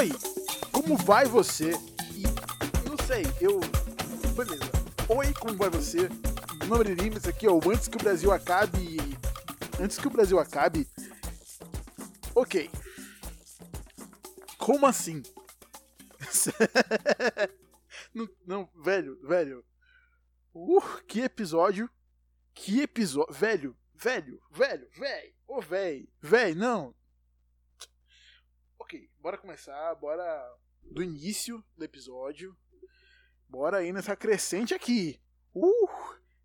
Oi, 0.00 0.08
como 0.72 0.96
vai 0.96 1.26
você? 1.26 1.72
E, 2.16 2.22
não 2.88 2.96
sei, 3.06 3.22
eu. 3.38 3.60
Beleza. 4.34 4.64
Oi, 5.06 5.34
como 5.34 5.58
vai 5.58 5.68
você? 5.68 6.08
Meu 6.60 6.68
nome 6.68 6.92
é 6.92 6.94
Limes, 6.94 7.28
aqui 7.28 7.44
é 7.44 7.50
o 7.50 7.60
Antes 7.70 7.86
que 7.86 7.98
o 7.98 8.00
Brasil 8.00 8.32
acabe. 8.32 8.96
Antes 9.78 9.98
que 9.98 10.06
o 10.06 10.10
Brasil 10.10 10.38
acabe. 10.38 10.88
Ok. 12.34 12.70
Como 14.56 14.86
assim? 14.86 15.22
não, 18.14 18.26
não, 18.46 18.70
velho, 18.82 19.20
velho. 19.28 19.62
Uh, 20.54 21.04
que 21.06 21.20
episódio. 21.20 21.90
Que 22.54 22.80
episódio. 22.80 23.34
Velho, 23.34 23.76
velho, 23.94 24.40
velho, 24.50 24.88
velho. 24.98 25.34
Ô, 25.46 25.58
oh, 25.58 25.60
velho, 25.60 26.08
velho, 26.22 26.56
não. 26.56 26.94
Ok, 28.90 29.08
bora 29.20 29.38
começar, 29.38 29.94
bora 29.94 30.52
do 30.82 31.00
início 31.00 31.64
do 31.76 31.84
episódio. 31.84 32.58
Bora 33.48 33.76
aí 33.76 33.92
nessa 33.92 34.16
crescente 34.16 34.74
aqui. 34.74 35.22
Uh, 35.54 35.88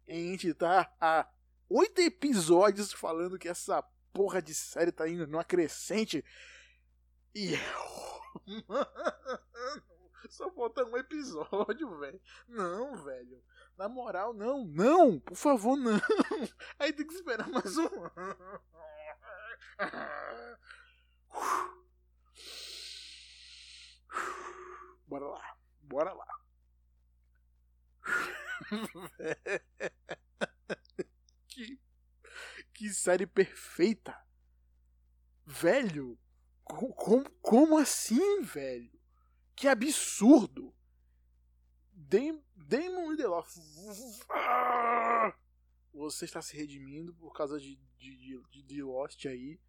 a 0.07 0.13
gente 0.13 0.53
tá 0.53 0.95
há 1.01 1.27
oito 1.67 2.01
episódios 2.01 2.93
falando 2.93 3.39
que 3.39 3.49
essa 3.49 3.81
porra 4.13 4.43
de 4.43 4.53
série 4.53 4.91
tá 4.91 5.09
indo 5.09 5.25
numa 5.25 5.43
crescente. 5.43 6.23
E. 7.33 7.53
Só 10.29 10.51
falta 10.51 10.85
um 10.85 10.97
episódio, 10.97 11.97
velho. 11.97 12.21
Não, 12.47 12.95
velho. 13.03 13.43
Na 13.75 13.89
moral, 13.89 14.35
não, 14.35 14.63
não, 14.65 15.19
por 15.19 15.35
favor, 15.35 15.75
não. 15.75 15.99
Aí 16.77 16.93
tem 16.93 17.07
que 17.07 17.13
esperar 17.15 17.49
mais 17.49 17.75
um. 17.75 17.89
Bora 25.07 25.27
lá, 25.27 25.57
bora 25.81 26.13
lá. 26.13 26.41
que, 31.47 31.79
que 32.73 32.89
série 32.89 33.27
perfeita. 33.27 34.19
Velho, 35.45 36.17
como, 36.63 37.29
como 37.41 37.77
assim, 37.77 38.41
velho? 38.41 38.91
Que 39.55 39.67
absurdo! 39.67 40.73
Damon 41.93 43.11
Lindelof. 43.11 43.55
Você 45.93 46.25
está 46.25 46.41
se 46.41 46.57
redimindo 46.57 47.13
por 47.13 47.33
causa 47.33 47.59
de, 47.59 47.77
de, 47.97 48.41
de, 48.51 48.63
de 48.63 48.83
Lost 48.83 49.25
aí. 49.25 49.59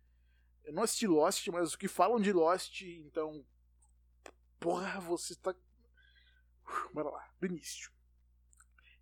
Eu 0.64 0.72
não 0.72 0.82
assisti 0.82 1.06
Lost, 1.06 1.46
mas 1.48 1.68
os 1.68 1.76
que 1.76 1.86
falam 1.86 2.20
de 2.20 2.32
Lost, 2.32 2.82
então. 2.82 3.46
Porra, 4.58 5.00
você 5.00 5.32
está. 5.32 5.54
Bora 6.92 7.10
lá, 7.10 7.30
do 7.38 7.46
início. 7.46 7.90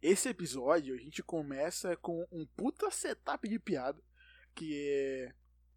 Esse 0.02 0.28
episódio 0.28 0.94
a 0.94 0.98
gente 0.98 1.22
começa 1.22 1.97
com 1.97 2.27
um 2.30 2.47
puta 2.47 2.91
setup 2.91 3.48
de 3.48 3.58
piada. 3.58 4.02
Que 4.55 4.88
é. 4.88 5.34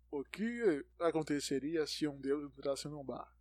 O 0.09 0.23
que 0.23 0.86
aconteceria 1.00 1.86
se 1.86 2.08
um 2.08 2.20
deus 2.20 2.44
entrasse 2.44 2.88
num 2.88 3.03
bar? 3.03 3.31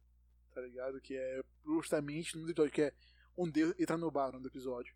Tá 0.53 0.61
ligado? 0.61 1.01
Que 1.01 1.17
é 1.17 1.43
justamente 1.65 2.37
no 2.37 2.49
episódio 2.49 2.73
que 2.73 2.83
é 2.83 2.95
um 3.37 3.49
deus 3.49 3.75
entrar 3.79 3.97
no 3.97 4.11
bar 4.11 4.33
no 4.33 4.47
episódio. 4.47 4.95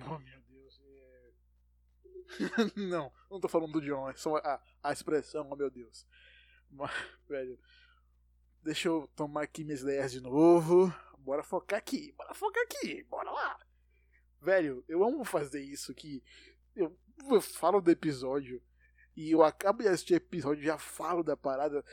Oh 0.00 0.18
meu 0.18 0.40
Deus, 0.48 0.80
é... 0.80 1.32
não, 2.80 3.12
não 3.30 3.40
tô 3.40 3.46
falando 3.46 3.72
do 3.72 3.80
John, 3.82 4.08
é 4.08 4.14
só 4.14 4.36
a, 4.36 4.62
a 4.82 4.92
expressão, 4.92 5.46
oh 5.50 5.56
meu 5.56 5.70
Deus. 5.70 6.06
Velho, 7.28 7.58
deixa 8.62 8.88
eu 8.88 9.08
tomar 9.14 9.42
aqui 9.42 9.64
minhas 9.64 9.82
ideias 9.82 10.12
de 10.12 10.20
novo. 10.20 10.92
Bora 11.18 11.42
focar 11.42 11.78
aqui, 11.78 12.12
bora 12.16 12.34
focar 12.34 12.62
aqui, 12.64 13.04
bora 13.04 13.30
lá. 13.30 13.58
Velho, 14.40 14.84
eu 14.88 15.04
amo 15.04 15.24
fazer 15.24 15.62
isso 15.62 15.94
que 15.94 16.22
eu, 16.74 16.96
eu 17.30 17.40
falo 17.40 17.80
do 17.80 17.90
episódio 17.90 18.60
e 19.16 19.30
eu 19.30 19.42
acabo 19.42 19.82
de 19.82 19.88
assistir 19.88 20.14
o 20.14 20.16
episódio 20.16 20.64
já 20.64 20.78
falo 20.78 21.22
da 21.22 21.36
parada. 21.36 21.84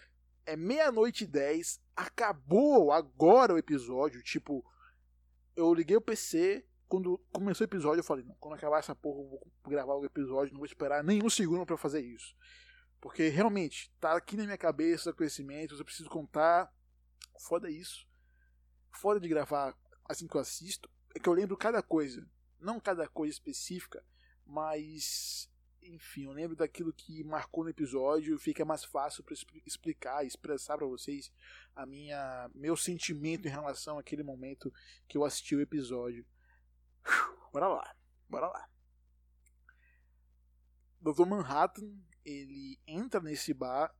É 0.45 0.56
meia-noite 0.56 1.25
e 1.25 1.28
dez, 1.28 1.79
acabou 1.95 2.91
agora 2.91 3.53
o 3.53 3.57
episódio. 3.57 4.23
Tipo, 4.23 4.66
eu 5.56 5.72
liguei 5.73 5.95
o 5.95 6.01
PC, 6.01 6.66
quando 6.88 7.19
começou 7.31 7.66
o 7.66 7.69
episódio, 7.69 8.00
eu 8.00 8.03
falei: 8.03 8.25
não, 8.25 8.35
quando 8.39 8.56
acabar 8.56 8.79
essa 8.79 8.95
porra, 8.95 9.22
eu 9.22 9.29
vou 9.29 9.51
gravar 9.68 9.94
o 9.94 10.06
episódio, 10.06 10.53
não 10.53 10.59
vou 10.59 10.66
esperar 10.66 11.03
nenhum 11.03 11.29
segundo 11.29 11.68
para 11.68 11.78
fazer 11.78 12.01
isso. 12.01 12.35
Porque 13.01 13.29
realmente, 13.29 13.91
tá 13.99 14.15
aqui 14.15 14.35
na 14.35 14.43
minha 14.43 14.57
cabeça 14.57 15.13
conhecimentos, 15.13 15.79
eu 15.79 15.85
preciso 15.85 16.09
contar. 16.09 16.73
Foda 17.39 17.69
isso. 17.69 18.07
Foda 18.91 19.19
de 19.19 19.29
gravar 19.29 19.77
assim 20.05 20.27
que 20.27 20.35
eu 20.35 20.41
assisto, 20.41 20.89
é 21.15 21.19
que 21.19 21.29
eu 21.29 21.33
lembro 21.33 21.55
cada 21.55 21.81
coisa. 21.81 22.27
Não 22.59 22.79
cada 22.79 23.07
coisa 23.07 23.31
específica, 23.31 24.03
mas 24.45 25.49
enfim, 25.81 26.25
eu 26.25 26.31
lembro 26.31 26.55
daquilo 26.55 26.93
que 26.93 27.23
marcou 27.23 27.63
no 27.63 27.69
episódio, 27.69 28.38
fica 28.38 28.65
mais 28.65 28.83
fácil 28.83 29.23
para 29.23 29.35
explicar, 29.65 30.25
expressar 30.25 30.77
para 30.77 30.85
vocês 30.85 31.31
a 31.75 31.85
minha 31.85 32.49
meu 32.53 32.75
sentimento 32.75 33.47
em 33.47 33.51
relação 33.51 33.97
àquele 33.97 34.23
momento 34.23 34.73
que 35.07 35.17
eu 35.17 35.23
assisti 35.23 35.55
o 35.55 35.61
episódio. 35.61 36.25
Bora 37.51 37.67
lá, 37.67 37.95
bora 38.29 38.47
lá. 38.47 38.69
Dr. 41.01 41.25
Manhattan, 41.25 41.91
ele 42.29 42.79
entra 42.85 43.19
nesse 43.19 43.53
bar 43.53 43.94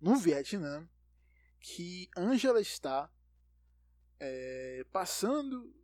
no 0.00 0.16
Vietnã 0.16 0.88
que 1.58 2.08
Angela 2.16 2.60
está 2.60 3.10
é, 4.18 4.84
passando, 4.92 5.74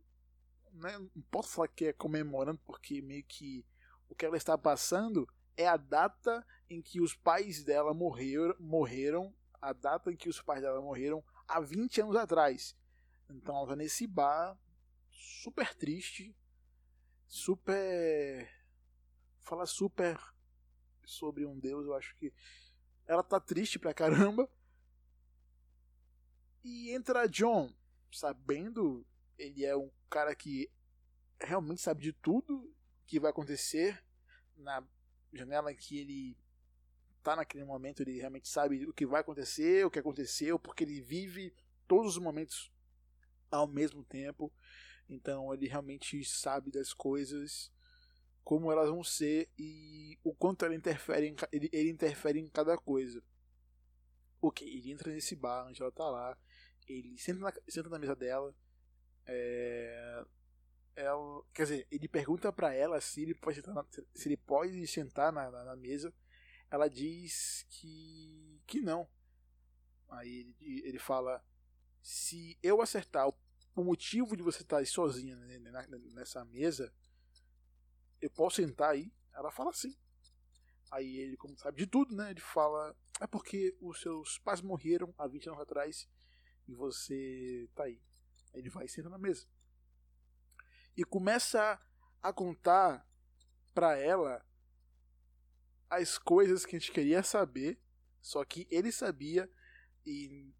né, 0.73 0.97
não 0.97 1.21
posso 1.29 1.49
falar 1.49 1.67
que 1.67 1.85
é 1.85 1.93
comemorando 1.93 2.59
porque 2.65 3.01
meio 3.01 3.23
que 3.23 3.65
o 4.09 4.15
que 4.15 4.25
ela 4.25 4.37
está 4.37 4.57
passando 4.57 5.27
é 5.55 5.67
a 5.67 5.77
data 5.77 6.45
em 6.69 6.81
que 6.81 7.01
os 7.01 7.13
pais 7.13 7.63
dela 7.63 7.93
morreram, 7.93 8.55
morreram, 8.59 9.35
a 9.61 9.73
data 9.73 10.11
em 10.11 10.15
que 10.15 10.29
os 10.29 10.41
pais 10.41 10.61
dela 10.61 10.81
morreram 10.81 11.23
há 11.47 11.59
20 11.59 12.01
anos 12.01 12.15
atrás. 12.15 12.77
Então 13.29 13.57
ela 13.57 13.67
tá 13.67 13.75
nesse 13.75 14.07
bar 14.07 14.57
super 15.11 15.75
triste, 15.75 16.35
super 17.27 18.49
fala 19.41 19.65
super 19.65 20.19
sobre 21.09 21.45
um 21.45 21.59
deus, 21.59 21.85
eu 21.85 21.93
acho 21.93 22.15
que 22.15 22.33
ela 23.05 23.23
tá 23.23 23.39
triste 23.39 23.79
pra 23.79 23.93
caramba. 23.93 24.49
E 26.63 26.91
entra 26.91 27.27
John, 27.27 27.73
sabendo, 28.11 29.05
ele 29.37 29.65
é 29.65 29.75
um 29.75 29.89
cara 30.09 30.35
que 30.35 30.69
realmente 31.39 31.81
sabe 31.81 32.01
de 32.01 32.13
tudo 32.13 32.73
que 33.07 33.19
vai 33.19 33.31
acontecer 33.31 34.03
na 34.55 34.83
janela 35.33 35.73
que 35.73 35.97
ele 35.97 36.37
tá 37.23 37.35
naquele 37.35 37.63
momento, 37.63 38.01
ele 38.01 38.19
realmente 38.19 38.47
sabe 38.47 38.85
o 38.85 38.93
que 38.93 39.05
vai 39.05 39.21
acontecer, 39.21 39.85
o 39.85 39.91
que 39.91 39.99
aconteceu, 39.99 40.59
porque 40.59 40.83
ele 40.83 41.01
vive 41.01 41.53
todos 41.87 42.15
os 42.15 42.21
momentos 42.21 42.71
ao 43.51 43.67
mesmo 43.67 44.03
tempo. 44.03 44.51
Então 45.07 45.53
ele 45.53 45.67
realmente 45.67 46.23
sabe 46.23 46.71
das 46.71 46.93
coisas, 46.93 47.71
como 48.43 48.71
elas 48.71 48.89
vão 48.89 49.03
ser 49.03 49.49
e 49.57 50.17
o 50.23 50.33
quanto 50.33 50.65
ela 50.65 50.75
interfere 50.75 51.27
em, 51.27 51.35
ele, 51.51 51.69
ele 51.71 51.89
interfere 51.89 52.39
em 52.39 52.47
cada 52.47 52.77
coisa. 52.77 53.23
Ok, 54.41 54.67
ele 54.67 54.91
entra 54.91 55.11
nesse 55.11 55.35
bar, 55.35 55.67
onde 55.67 55.81
ela 55.81 55.91
tá 55.91 56.09
lá, 56.09 56.37
ele 56.87 57.17
senta 57.17 57.39
na, 57.39 57.53
senta 57.67 57.89
na 57.89 57.99
mesa 57.99 58.15
dela, 58.15 58.55
é, 59.25 60.25
ela, 60.95 61.43
quer 61.53 61.63
dizer, 61.63 61.87
ele 61.91 62.07
pergunta 62.07 62.51
para 62.51 62.73
ela 62.73 62.99
se 62.99 63.21
ele 63.21 63.35
pode 63.35 63.57
sentar 63.57 63.73
na, 63.73 63.85
se 64.13 64.27
ele 64.27 64.37
pode 64.37 64.87
sentar 64.87 65.31
na, 65.31 65.49
na, 65.51 65.63
na, 65.63 65.75
mesa. 65.75 66.13
Ela 66.69 66.89
diz 66.89 67.65
que 67.69 68.61
que 68.65 68.81
não. 68.81 69.07
Aí 70.09 70.55
ele, 70.59 70.81
ele 70.87 70.99
fala: 70.99 71.43
se 72.01 72.57
eu 72.61 72.81
acertar 72.81 73.27
o, 73.27 73.35
o 73.75 73.83
motivo 73.83 74.35
de 74.35 74.43
você 74.43 74.61
estar 74.61 74.85
sozinha 74.85 75.35
nessa 76.13 76.43
mesa, 76.45 76.93
eu 78.21 78.29
posso 78.29 78.57
sentar 78.57 78.91
aí? 78.91 79.11
Ela 79.33 79.51
fala 79.51 79.73
sim. 79.73 79.95
Aí 80.91 81.17
ele, 81.17 81.37
como 81.37 81.57
sabe 81.57 81.77
de 81.77 81.87
tudo, 81.87 82.15
né? 82.15 82.31
Ele 82.31 82.41
fala: 82.41 82.95
é 83.19 83.27
porque 83.27 83.77
os 83.79 84.01
seus 84.01 84.37
pais 84.39 84.61
morreram 84.61 85.13
há 85.17 85.27
20 85.27 85.49
anos 85.49 85.61
atrás 85.61 86.09
e 86.67 86.73
você 86.73 87.69
tá 87.75 87.83
aí. 87.83 88.01
Aí 88.53 88.61
ele 88.61 88.69
vai 88.69 88.85
e 88.85 88.89
senta 88.89 89.09
na 89.09 89.17
mesa 89.17 89.47
e 90.99 91.03
começa 91.05 91.79
a 92.21 92.33
contar 92.33 93.07
para 93.73 93.97
ela 93.97 94.45
as 95.89 96.17
coisas 96.17 96.65
que 96.65 96.75
a 96.75 96.79
gente 96.79 96.91
queria 96.91 97.23
saber, 97.23 97.79
só 98.21 98.43
que 98.43 98.67
ele 98.69 98.91
sabia 98.91 99.49
e 100.05 100.53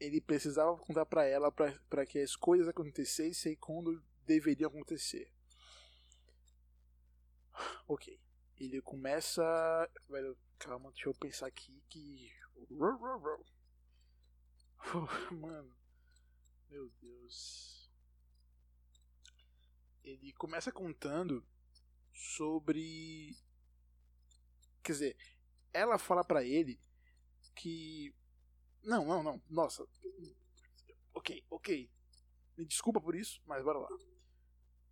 ele 0.00 0.20
precisava 0.20 0.76
contar 0.76 1.06
para 1.06 1.24
ela 1.24 1.52
para 1.52 2.04
que 2.04 2.18
as 2.18 2.34
coisas 2.34 2.66
acontecessem 2.66 3.54
quando 3.56 4.02
deveriam 4.26 4.68
acontecer. 4.68 5.32
Ok. 7.86 8.20
Ele 8.56 8.80
começa. 8.82 9.42
Calma, 10.58 10.90
deixa 10.92 11.08
eu 11.08 11.14
pensar 11.14 11.46
aqui 11.46 11.82
que. 11.88 12.30
Mano. 15.32 15.74
Meu 16.68 16.90
Deus. 17.00 17.90
Ele 20.04 20.32
começa 20.34 20.70
contando 20.70 21.44
sobre. 22.12 23.36
Quer 24.82 24.92
dizer, 24.92 25.16
ela 25.72 25.98
fala 25.98 26.24
para 26.24 26.44
ele 26.44 26.78
que. 27.54 28.14
Não, 28.82 29.04
não, 29.04 29.22
não. 29.22 29.42
Nossa. 29.48 29.86
Ok, 31.14 31.44
ok. 31.50 31.90
Me 32.56 32.64
desculpa 32.64 33.00
por 33.00 33.14
isso, 33.14 33.40
mas 33.46 33.62
bora 33.64 33.78
lá. 33.78 33.88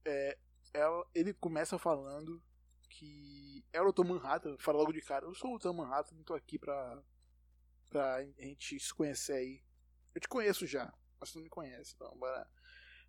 É, 0.05 0.39
ela, 0.73 1.07
ele 1.15 1.35
começa 1.35 1.79
falando 1.79 2.43
que 2.99 3.65
é 3.73 3.81
o 3.81 3.93
Dr. 3.93 4.05
Manhattan, 4.05 4.59
fala 4.59 4.79
logo 4.79 4.93
de 4.93 5.01
cara, 5.01 5.25
eu 5.25 5.33
sou 5.33 5.55
o 5.55 5.59
Dr. 5.59 5.73
Manhattan, 5.73 6.21
tô 6.25 6.35
aqui 6.35 6.59
pra, 6.59 7.01
pra 7.89 8.17
a 8.17 8.25
gente 8.43 8.81
se 8.81 8.93
conhecer 8.93 9.35
aí. 9.35 9.63
Eu 10.13 10.21
te 10.21 10.29
conheço 10.29 10.67
já, 10.67 10.93
mas 11.21 11.31
tu 11.31 11.37
não 11.37 11.45
me 11.45 11.49
conhece, 11.49 11.95
então 11.95 12.13
bora, 12.19 12.51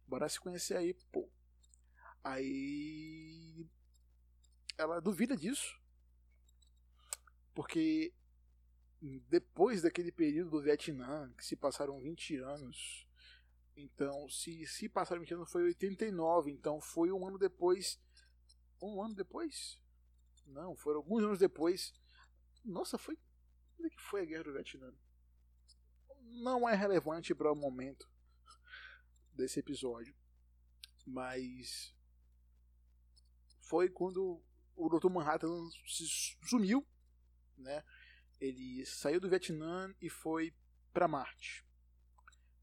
bora 0.06 0.30
se 0.30 0.40
conhecer 0.40 0.78
aí, 0.78 0.94
pô. 1.12 1.28
Aí 2.24 3.66
ela 4.78 5.02
duvida 5.02 5.36
disso, 5.36 5.76
porque 7.56 8.14
depois 9.28 9.82
daquele 9.82 10.12
período 10.12 10.52
do 10.52 10.62
Vietnã, 10.62 11.34
que 11.36 11.44
se 11.44 11.56
passaram 11.56 12.00
20 12.00 12.38
anos, 12.38 13.08
então 13.76 14.30
se, 14.30 14.68
se 14.68 14.88
passaram 14.88 15.22
20 15.22 15.34
anos 15.34 15.52
foi 15.52 15.64
89, 15.64 16.52
então 16.52 16.80
foi 16.80 17.12
um 17.12 17.28
ano 17.28 17.40
depois. 17.40 18.00
Um 18.81 19.02
ano 19.02 19.16
depois? 19.16 19.80
Não, 20.46 20.76
foram 20.76 20.98
alguns 20.98 21.24
anos 21.24 21.40
depois. 21.40 21.94
Nossa, 22.64 22.98
foi. 22.98 23.18
Quando 23.76 23.88
é 23.88 23.90
que 23.90 24.02
foi 24.02 24.22
a 24.22 24.26
guerra 24.26 24.44
do 24.44 24.54
Vietnã? 24.54 24.94
Não 26.22 26.68
é 26.68 26.76
relevante 26.76 27.34
para 27.34 27.52
o 27.52 27.56
momento 27.56 28.10
desse 29.34 29.60
episódio. 29.60 30.16
Mas. 31.06 31.96
Foi 33.62 33.90
quando 33.90 34.42
o 34.76 34.90
Dr. 34.90 35.10
Manhattan 35.10 35.70
se 35.86 36.38
sumiu, 36.44 36.86
né? 37.58 37.84
Ele 38.40 38.86
saiu 38.86 39.20
do 39.20 39.30
Vietnã 39.30 39.94
e 40.02 40.10
foi 40.10 40.54
para 40.94 41.08
Marte. 41.08 41.66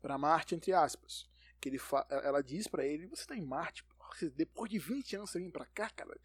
Para 0.00 0.18
Marte, 0.18 0.54
entre 0.54 0.72
aspas. 0.72 1.28
Que 1.60 1.68
ele 1.68 1.78
ela 2.08 2.42
diz 2.42 2.66
para 2.66 2.84
ele: 2.84 3.06
Você 3.06 3.26
tá 3.26 3.36
em 3.36 3.44
Marte, 3.44 3.84
depois 4.34 4.70
de 4.70 4.78
20 4.78 5.16
anos 5.16 5.30
você 5.30 5.38
vem 5.38 5.50
pra 5.50 5.66
cá, 5.66 5.90
cara. 5.90 6.18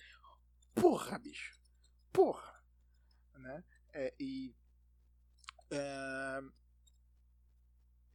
Porra, 0.74 1.20
bicho. 1.20 1.60
Porra. 2.12 2.64
Né? 3.34 3.64
É, 3.94 4.14
e. 4.20 4.56
É, 5.70 6.42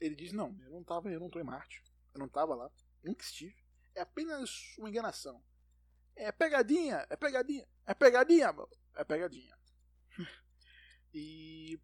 ele 0.00 0.14
diz: 0.14 0.32
Não, 0.32 0.56
eu 0.62 0.70
não 0.70 0.84
tava, 0.84 1.10
eu 1.10 1.20
não 1.20 1.30
tô 1.30 1.38
em 1.40 1.44
Marte. 1.44 1.82
Eu 2.14 2.20
não 2.20 2.28
tava 2.28 2.54
lá. 2.54 2.70
Nunca 3.02 3.22
estive. 3.22 3.56
É 3.94 4.00
apenas 4.00 4.76
uma 4.78 4.88
enganação. 4.88 5.42
É 6.14 6.32
pegadinha, 6.32 7.06
é 7.10 7.16
pegadinha, 7.16 7.66
é 7.86 7.94
pegadinha, 7.94 8.52
mano. 8.52 8.70
É 8.94 9.04
pegadinha. 9.04 9.58
e 11.12 11.78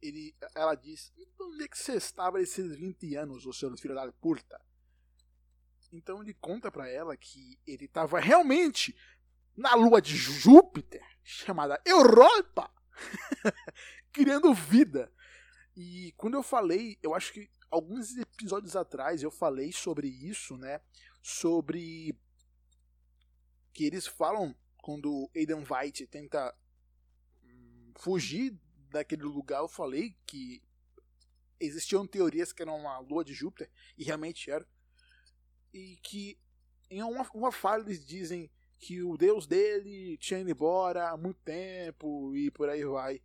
ele, 0.00 0.34
ela 0.54 0.74
diz: 0.74 1.12
Onde 1.38 1.64
é 1.64 1.68
que 1.68 1.78
você 1.78 1.94
estava 1.94 2.40
esses 2.40 2.76
20 2.76 3.14
anos, 3.16 3.44
o 3.44 3.52
seu 3.52 3.74
filho 3.76 3.94
da 3.94 4.10
puta? 4.12 4.60
Então 5.96 6.22
ele 6.22 6.34
conta 6.34 6.70
para 6.70 6.88
ela 6.88 7.16
que 7.16 7.58
ele 7.66 7.86
estava 7.86 8.20
realmente 8.20 8.94
na 9.56 9.74
lua 9.74 10.00
de 10.00 10.14
Júpiter, 10.14 11.02
chamada 11.24 11.80
Europa, 11.84 12.70
criando 14.12 14.52
vida. 14.52 15.12
E 15.74 16.12
quando 16.16 16.34
eu 16.34 16.42
falei, 16.42 16.98
eu 17.02 17.14
acho 17.14 17.32
que 17.32 17.50
alguns 17.70 18.16
episódios 18.16 18.76
atrás 18.76 19.22
eu 19.22 19.30
falei 19.30 19.72
sobre 19.72 20.08
isso, 20.08 20.56
né? 20.56 20.80
Sobre 21.22 22.16
que 23.72 23.84
eles 23.84 24.06
falam 24.06 24.54
quando 24.78 25.30
Aidan 25.34 25.64
White 25.68 26.06
tenta 26.06 26.54
hum, 27.42 27.92
fugir 27.96 28.58
daquele 28.90 29.24
lugar, 29.24 29.60
eu 29.60 29.68
falei 29.68 30.16
que 30.26 30.62
existiam 31.58 32.06
teorias 32.06 32.52
que 32.52 32.62
eram 32.62 32.78
uma 32.78 32.98
lua 32.98 33.24
de 33.24 33.34
Júpiter, 33.34 33.70
e 33.96 34.04
realmente 34.04 34.50
era. 34.50 34.66
E 35.76 35.98
que 36.02 36.38
em 36.90 37.02
uma, 37.02 37.28
uma 37.34 37.52
fala 37.52 37.82
eles 37.82 38.02
dizem 38.04 38.50
que 38.78 39.02
o 39.02 39.16
deus 39.18 39.46
dele 39.46 40.16
tinha 40.16 40.40
ido 40.40 40.50
embora 40.50 41.10
há 41.10 41.16
muito 41.18 41.38
tempo 41.40 42.34
e 42.34 42.50
por 42.50 42.70
aí 42.70 42.82
vai. 42.82 43.20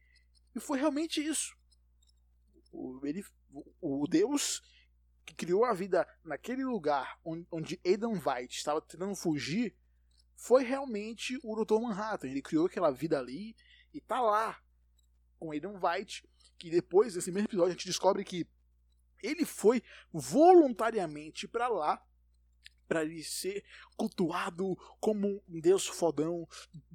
E 0.53 0.59
foi 0.59 0.77
realmente 0.77 1.25
isso. 1.25 1.55
O, 2.73 2.99
ele, 3.05 3.23
o, 3.79 4.03
o 4.03 4.07
deus 4.07 4.61
que 5.25 5.33
criou 5.33 5.63
a 5.63 5.73
vida 5.73 6.05
naquele 6.25 6.65
lugar 6.65 7.17
onde, 7.23 7.79
Aidan 7.85 8.19
White 8.19 8.57
estava 8.57 8.81
tentando 8.81 9.15
fugir 9.15 9.73
foi 10.35 10.65
realmente 10.65 11.39
o 11.41 11.63
Dr. 11.63 11.79
Manhattan. 11.79 12.27
Ele 12.27 12.41
criou 12.41 12.65
aquela 12.65 12.91
vida 12.91 13.17
ali 13.17 13.55
e 13.93 14.01
tá 14.01 14.19
lá 14.19 14.61
com 15.39 15.51
Aidan 15.51 15.79
White, 15.81 16.27
que 16.57 16.69
depois 16.69 17.13
desse 17.13 17.31
mesmo 17.31 17.47
episódio 17.47 17.69
a 17.69 17.77
gente 17.77 17.87
descobre 17.87 18.25
que 18.25 18.45
ele 19.23 19.45
foi 19.45 19.81
voluntariamente 20.11 21.47
para 21.47 21.69
lá 21.69 22.05
para 22.91 23.05
ele 23.05 23.23
ser 23.23 23.63
cultuado 23.95 24.75
como 24.99 25.41
um 25.47 25.61
deus 25.61 25.87
fodão, 25.87 26.45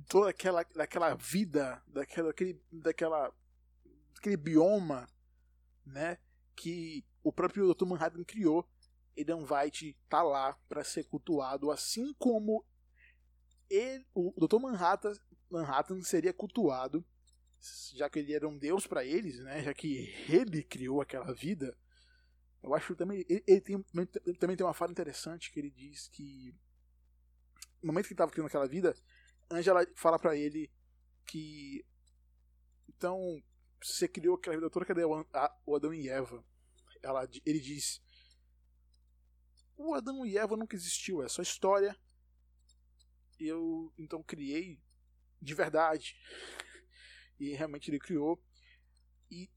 toda 0.06 0.28
aquela, 0.28 0.62
daquela 0.62 1.14
vida, 1.14 1.82
daquela, 1.86 2.28
aquele, 2.32 2.62
daquela, 2.70 3.34
aquele 4.14 4.36
bioma, 4.36 5.08
né, 5.86 6.18
que 6.54 7.02
o 7.24 7.32
próprio 7.32 7.72
Dr. 7.72 7.86
Manhattan 7.86 8.24
criou. 8.24 8.68
Aidan 9.16 9.46
White 9.50 9.96
tá 10.06 10.22
lá 10.22 10.52
para 10.68 10.84
ser 10.84 11.04
cultuado, 11.04 11.70
assim 11.70 12.12
como 12.18 12.62
ele, 13.70 14.06
o 14.14 14.34
Dr. 14.36 14.60
Manhattan, 14.60 15.14
Manhattan 15.48 16.02
seria 16.02 16.34
cultuado, 16.34 17.02
já 17.94 18.10
que 18.10 18.18
ele 18.18 18.34
era 18.34 18.46
um 18.46 18.58
deus 18.58 18.86
para 18.86 19.02
eles, 19.02 19.40
né? 19.40 19.62
Já 19.62 19.72
que 19.72 20.14
ele 20.28 20.62
criou 20.62 21.00
aquela 21.00 21.32
vida. 21.32 21.74
Eu 22.62 22.74
acho 22.74 22.94
também 22.96 23.24
ele, 23.28 23.44
ele 23.46 23.60
tem, 23.60 23.84
ele 24.24 24.38
também 24.38 24.56
tem 24.56 24.66
uma 24.66 24.74
fala 24.74 24.90
interessante 24.90 25.52
que 25.52 25.60
ele 25.60 25.70
diz 25.70 26.08
que 26.08 26.54
no 27.82 27.88
momento 27.88 28.06
que 28.06 28.12
ele 28.12 28.14
estava 28.14 28.30
criando 28.30 28.48
aquela 28.48 28.66
vida, 28.66 28.94
Angela 29.50 29.86
fala 29.94 30.18
para 30.18 30.36
ele 30.36 30.70
que 31.26 31.84
então 32.88 33.42
você 33.82 34.08
criou 34.08 34.36
aquela 34.36 34.56
vida 34.56 34.70
toda, 34.70 34.86
cadê 34.86 35.04
o 35.04 35.76
Adão 35.76 35.94
e 35.94 36.08
Eva? 36.08 36.44
Ela, 37.02 37.28
ele 37.44 37.60
diz 37.60 38.02
o 39.76 39.94
Adão 39.94 40.24
e 40.24 40.38
Eva 40.38 40.56
nunca 40.56 40.74
existiu, 40.74 41.22
é 41.22 41.28
só 41.28 41.42
história 41.42 41.96
eu 43.38 43.92
então 43.98 44.22
criei 44.22 44.80
de 45.40 45.54
verdade. 45.54 46.16
E 47.38 47.54
realmente 47.54 47.90
ele 47.90 47.98
criou. 47.98 48.42
E 49.30 49.50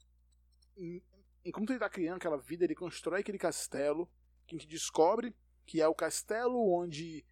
enquanto 1.44 1.70
ele 1.70 1.78
está 1.78 1.90
criando 1.90 2.18
aquela 2.18 2.38
vida, 2.38 2.64
ele 2.64 2.76
constrói 2.76 3.22
aquele 3.22 3.38
castelo 3.38 4.10
que 4.46 4.56
a 4.56 4.60
gente 4.60 4.70
descobre 4.70 5.36
que 5.66 5.82
é 5.82 5.88
o 5.88 5.94
castelo 5.94 6.60
onde 6.74 7.24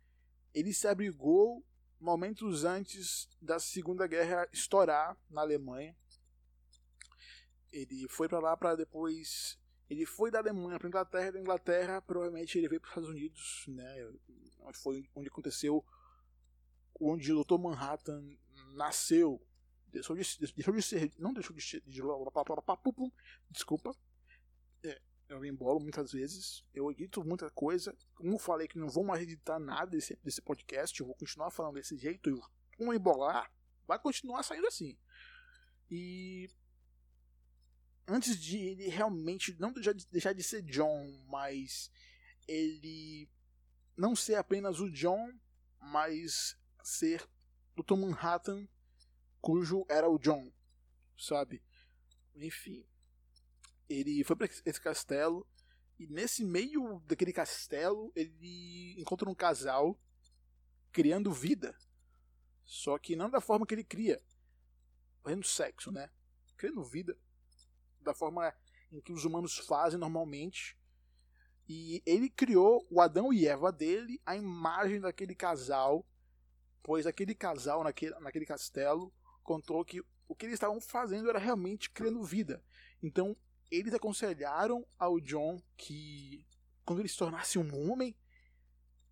ele 0.53 0.71
se 0.71 0.87
abrigou 0.87 1.65
momentos 1.99 2.63
antes 2.63 3.27
da 3.41 3.57
Segunda 3.57 4.05
Guerra 4.05 4.47
estourar 4.53 5.17
na 5.27 5.41
Alemanha. 5.41 5.95
Ele 7.71 8.07
foi 8.09 8.29
para 8.29 8.39
lá 8.39 8.55
para 8.55 8.75
depois. 8.75 9.59
Ele 9.89 10.05
foi 10.05 10.29
da 10.29 10.37
Alemanha 10.37 10.77
para 10.77 10.87
Inglaterra, 10.87 11.31
da 11.31 11.39
Inglaterra 11.39 12.01
provavelmente 12.01 12.57
ele 12.57 12.67
veio 12.67 12.79
para 12.79 12.89
os 12.89 12.91
Estados 12.91 13.09
Unidos, 13.09 13.65
né? 13.69 14.13
Foi 14.83 15.09
onde 15.15 15.29
aconteceu 15.29 15.83
onde 16.99 17.33
o 17.33 17.43
Dr. 17.43 17.57
Manhattan 17.57 18.37
nasceu. 18.73 19.41
Deixou 19.97 20.15
de, 20.15 20.53
deixou 20.53 20.73
de 20.73 20.81
ser. 20.81 21.11
Não 21.17 21.33
deixou 21.33 21.55
de 21.55 21.61
ser. 21.61 21.81
De, 21.81 22.01
desculpa. 23.49 23.95
É, 24.83 25.01
eu 25.29 25.43
embolo 25.43 25.79
muitas 25.79 26.11
vezes. 26.11 26.63
Eu 26.73 26.91
edito 26.91 27.23
muita 27.23 27.49
coisa. 27.49 27.95
Como 28.15 28.37
falei 28.37 28.67
que 28.67 28.77
não 28.77 28.87
vou 28.87 29.03
mais 29.03 29.21
editar 29.23 29.59
nada 29.59 29.91
desse, 29.91 30.17
desse 30.23 30.41
podcast, 30.41 30.99
eu 30.99 31.05
vou 31.05 31.15
continuar 31.15 31.49
falando 31.49 31.75
desse 31.75 31.97
jeito. 31.97 32.29
E 32.29 32.39
como 32.77 32.93
embolar, 32.93 33.51
vai 33.87 33.99
continuar 33.99 34.43
saindo 34.43 34.67
assim. 34.67 34.97
E. 35.89 36.49
Antes 38.09 38.39
de 38.39 38.57
ele 38.57 38.87
realmente 38.87 39.53
não 39.59 39.73
deixar 39.73 40.31
de, 40.31 40.43
ser 40.43 40.61
John, 40.61 41.25
mas 41.27 41.91
ele 42.47 43.29
não 43.97 44.15
ser 44.15 44.35
apenas 44.35 44.79
o 44.79 44.89
John, 44.89 45.33
mas 45.81 46.57
ser 46.81 47.27
Dr. 47.75 47.95
Manhattan, 47.95 48.65
cujo 49.47 49.85
era 49.87 50.09
o 50.09 50.19
John, 50.19 50.51
sabe? 51.17 51.63
Enfim, 52.35 52.85
ele 53.87 54.21
foi 54.25 54.35
para 54.35 54.45
esse 54.45 54.81
castelo 54.81 55.47
e 55.97 56.05
nesse 56.05 56.43
meio 56.43 56.99
daquele 57.05 57.31
castelo 57.31 58.11
ele 58.13 58.99
encontra 58.99 59.29
um 59.29 59.33
casal 59.33 59.97
criando 60.91 61.31
vida. 61.31 61.73
Só 62.65 62.97
que 62.97 63.15
não 63.15 63.29
da 63.29 63.39
forma 63.39 63.65
que 63.65 63.73
ele 63.73 63.85
cria, 63.85 64.21
fazendo 65.23 65.47
sexo, 65.47 65.93
né? 65.93 66.11
Criando 66.57 66.83
vida. 66.83 67.17
da 68.01 68.13
forma 68.13 68.53
em 68.91 68.99
que 68.99 69.13
os 69.13 69.23
humanos 69.23 69.57
fazem 69.59 69.97
normalmente. 69.97 70.77
E 71.69 72.03
ele 72.05 72.29
criou 72.29 72.85
o 72.91 72.99
Adão 72.99 73.31
e 73.31 73.47
Eva 73.47 73.71
dele, 73.71 74.21
a 74.25 74.35
imagem 74.35 74.99
daquele 74.99 75.33
casal, 75.33 76.05
pois 76.83 77.07
aquele 77.07 77.33
casal 77.33 77.81
naquele, 77.81 78.13
naquele 78.19 78.45
castelo 78.45 79.13
contou 79.47 79.85
que 79.85 80.01
o 80.27 80.35
que 80.35 80.45
eles 80.45 80.55
estavam 80.55 80.81
fazendo 80.81 81.29
era 81.29 81.39
realmente 81.39 81.89
criando 81.89 82.21
vida. 82.21 82.61
Então, 83.01 83.35
eles 83.71 83.93
aconselharam 83.93 84.85
ao 84.99 85.21
John 85.21 85.61
que 85.77 86.45
quando 86.83 86.99
ele 86.99 87.07
se 87.07 87.17
tornasse 87.17 87.57
um 87.57 87.89
homem, 87.89 88.13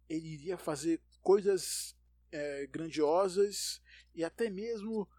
ele 0.10 0.28
iria 0.28 0.58
fazer 0.58 1.02
coisas 1.22 1.96
é, 2.34 2.68
grandiosas 2.68 3.82
e 4.14 4.26
até 4.26 4.50
mesmo 4.50 5.10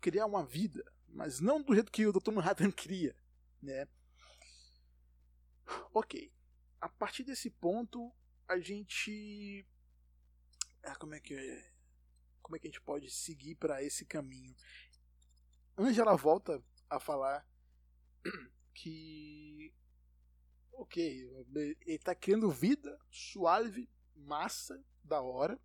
criar 0.00 0.26
uma 0.26 0.44
vida, 0.44 0.84
mas 1.08 1.38
não 1.38 1.62
do 1.62 1.72
jeito 1.72 1.92
que 1.92 2.04
o 2.04 2.12
Dr. 2.12 2.32
Manhattan 2.32 2.70
queria, 2.72 3.14
né? 3.62 3.86
Ok. 5.94 6.32
A 6.80 6.88
partir 6.88 7.22
desse 7.22 7.48
ponto, 7.48 8.12
a 8.48 8.58
gente 8.58 9.64
ah, 10.82 10.96
como 10.96 11.14
é 11.14 11.20
que 11.20 11.34
é? 11.34 11.75
Como 12.46 12.54
é 12.54 12.60
que 12.60 12.68
a 12.68 12.70
gente 12.70 12.80
pode 12.80 13.10
seguir 13.10 13.56
para 13.56 13.82
esse 13.82 14.04
caminho? 14.04 14.54
Angela 15.76 16.14
volta 16.14 16.62
a 16.88 17.00
falar 17.00 17.44
que 18.72 19.74
ok, 20.72 21.44
ele 21.52 21.76
está 21.86 22.14
criando 22.14 22.48
vida 22.48 22.96
suave, 23.10 23.90
massa, 24.14 24.80
da 25.02 25.20
hora, 25.20 25.60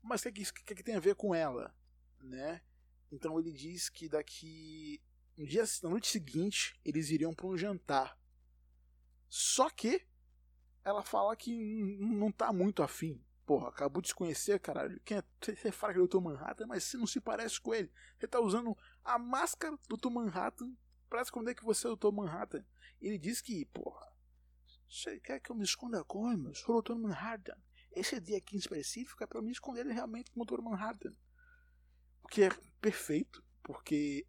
mas 0.00 0.20
o 0.20 0.22
que, 0.24 0.28
é 0.28 0.32
que, 0.44 0.52
que, 0.52 0.74
que 0.76 0.82
tem 0.84 0.94
a 0.94 1.00
ver 1.00 1.16
com 1.16 1.34
ela, 1.34 1.74
né? 2.20 2.62
Então 3.10 3.36
ele 3.36 3.50
diz 3.50 3.88
que 3.88 4.08
daqui 4.08 5.02
um 5.36 5.44
dia, 5.44 5.64
na 5.82 5.90
noite 5.90 6.06
seguinte, 6.06 6.78
eles 6.84 7.10
iriam 7.10 7.34
para 7.34 7.46
um 7.48 7.58
jantar. 7.58 8.16
Só 9.28 9.68
que 9.68 10.06
ela 10.84 11.02
fala 11.02 11.34
que 11.34 11.82
não 11.98 12.30
tá 12.30 12.52
muito 12.52 12.84
afim. 12.84 13.20
Porra, 13.46 13.68
acabou 13.68 14.00
de 14.00 14.08
se 14.08 14.14
conhecer, 14.14 14.58
caralho. 14.58 14.98
Quem 15.04 15.18
é, 15.18 15.24
você 15.40 15.70
fala 15.70 15.92
que 15.92 15.98
é 15.98 16.02
o 16.02 16.08
Dr. 16.08 16.20
Manhattan, 16.20 16.66
mas 16.66 16.84
você 16.84 16.96
não 16.96 17.06
se 17.06 17.20
parece 17.20 17.60
com 17.60 17.74
ele. 17.74 17.92
Você 18.18 18.26
tá 18.26 18.40
usando 18.40 18.76
a 19.04 19.18
máscara 19.18 19.76
do 19.86 19.96
Dr. 19.96 20.10
Manhattan 20.10 20.72
pra 21.10 21.20
esconder 21.20 21.54
que 21.54 21.64
você 21.64 21.86
é 21.86 21.90
o 21.90 21.96
Dr. 21.96 22.10
Manhattan. 22.10 22.64
Ele 23.00 23.18
diz 23.18 23.42
que, 23.42 23.66
porra, 23.66 24.10
você 24.88 25.20
quer 25.20 25.40
que 25.40 25.50
eu 25.50 25.56
me 25.56 25.64
esconda 25.64 26.02
como? 26.04 26.48
Eu 26.48 26.54
sou 26.54 26.78
o 26.78 26.82
Dr. 26.82 26.94
Manhattan. 26.94 27.56
Esse 27.92 28.18
dia 28.18 28.38
aqui 28.38 28.56
em 28.56 28.58
específico 28.58 29.22
é 29.22 29.26
pra 29.26 29.42
me 29.42 29.52
esconder 29.52 29.86
realmente 29.86 30.30
como 30.30 30.42
o 30.42 30.46
Dr. 30.46 30.62
Manhattan. 30.62 31.14
O 32.22 32.28
que 32.28 32.44
é 32.44 32.48
perfeito, 32.80 33.44
porque 33.62 34.26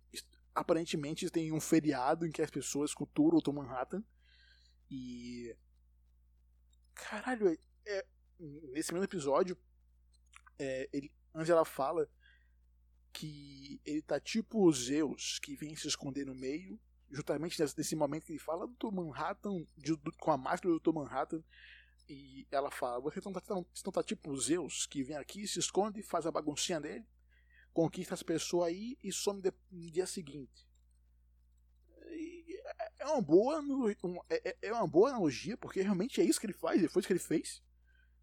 aparentemente 0.54 1.30
tem 1.30 1.54
um 1.54 1.62
feriado 1.62 2.26
em 2.26 2.32
que 2.32 2.42
as 2.42 2.52
pessoas 2.52 2.94
culturam 2.94 3.38
o 3.38 3.42
Dr. 3.42 3.54
Manhattan. 3.54 4.04
E. 4.92 5.56
Caralho, 6.94 7.48
é, 7.50 7.58
é 7.86 8.06
nesse 8.40 8.94
mesmo 8.94 9.06
episódio, 9.06 9.58
é, 10.58 10.90
ele, 10.92 11.12
Angela 11.34 11.66
fala 11.66 12.10
que 13.12 13.80
ele 13.86 14.02
tá 14.02 14.20
tipo 14.20 14.62
o 14.62 14.72
Zeus, 14.72 15.40
que 15.40 15.56
vem 15.56 15.76
se 15.76 15.88
esconder 15.88 16.26
no 16.26 16.36
meio, 16.36 16.80
justamente 17.10 17.60
nesse, 17.60 17.78
nesse 17.78 17.96
momento 17.96 18.26
que 18.26 18.34
ele 18.34 18.40
fala 18.40 18.68
do 18.68 18.92
Manhattan, 18.92 19.66
de, 19.78 19.96
do, 19.96 20.12
com 20.18 20.32
a 20.32 20.38
máscara 20.38 20.74
do 20.74 20.80
Dr. 20.80 20.94
Manhattan, 20.94 21.44
e 22.08 22.46
ela 22.52 22.70
fala: 22.70 23.00
Você 23.02 23.22
não 23.24 23.34
tá, 23.34 23.42
não, 23.50 23.64
tá 23.92 24.04
tipo 24.04 24.32
o 24.32 24.40
Zeus, 24.40 24.86
que 24.86 25.04
vem 25.04 25.16
aqui, 25.16 25.48
se 25.48 25.60
esconde, 25.60 26.04
faz 26.04 26.26
a 26.26 26.32
baguncinha 26.32 26.80
dele, 26.80 27.06
conquista 27.74 28.14
as 28.14 28.24
pessoas 28.24 28.68
aí 28.68 28.98
e 29.04 29.12
some 29.12 29.42
de, 29.42 29.52
no 29.72 29.92
dia 29.92 30.06
seguinte. 30.06 30.68
É, 32.02 32.92
é 33.00 33.06
uma 33.06 33.22
boa 33.22 33.64
é, 34.30 34.50
é, 34.50 34.58
é 34.62 34.74
uma 34.74 34.88
boa 34.88 35.10
analogia 35.10 35.58
porque 35.58 35.82
realmente 35.82 36.20
é 36.20 36.24
isso 36.24 36.40
que 36.40 36.46
ele 36.46 36.54
faz 36.54 36.80
foi 36.92 37.00
isso 37.00 37.08
que 37.08 37.14
ele 37.14 37.20
fez 37.20 37.62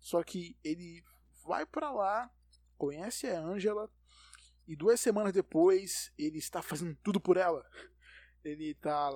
só 0.02 0.22
que 0.24 0.58
ele 0.64 1.02
vai 1.46 1.64
para 1.64 1.92
lá, 1.92 2.28
conhece 2.76 3.28
a 3.28 3.40
Angela 3.40 3.88
e 4.66 4.74
duas 4.74 5.00
semanas 5.00 5.32
depois 5.32 6.12
ele 6.18 6.38
está 6.38 6.60
fazendo 6.60 6.96
tudo 7.04 7.20
por 7.20 7.36
ela. 7.36 7.64
Ele 8.44 8.72
está, 8.72 9.10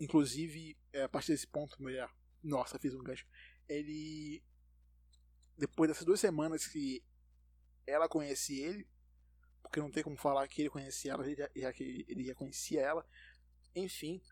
inclusive, 0.00 0.78
é, 0.92 1.02
a 1.02 1.08
partir 1.08 1.32
desse 1.32 1.48
ponto, 1.48 1.82
mulher, 1.82 2.08
nossa, 2.40 2.78
fiz 2.78 2.94
um 2.94 3.02
gancho. 3.02 3.26
Ele, 3.68 4.40
depois 5.58 5.90
dessas 5.90 6.04
duas 6.04 6.20
semanas 6.20 6.64
que 6.68 7.04
ela 7.84 8.08
conhece 8.08 8.60
ele, 8.60 8.88
porque 9.62 9.80
não 9.80 9.90
tem 9.90 10.04
como 10.04 10.16
falar 10.16 10.46
que 10.46 10.62
ele 10.62 10.70
conhecia 10.70 11.12
ela, 11.12 11.24
já 11.56 11.72
que 11.72 12.04
ele 12.08 12.24
já 12.24 12.34
conhecia 12.36 12.80
ela, 12.80 13.04
enfim, 13.74 14.22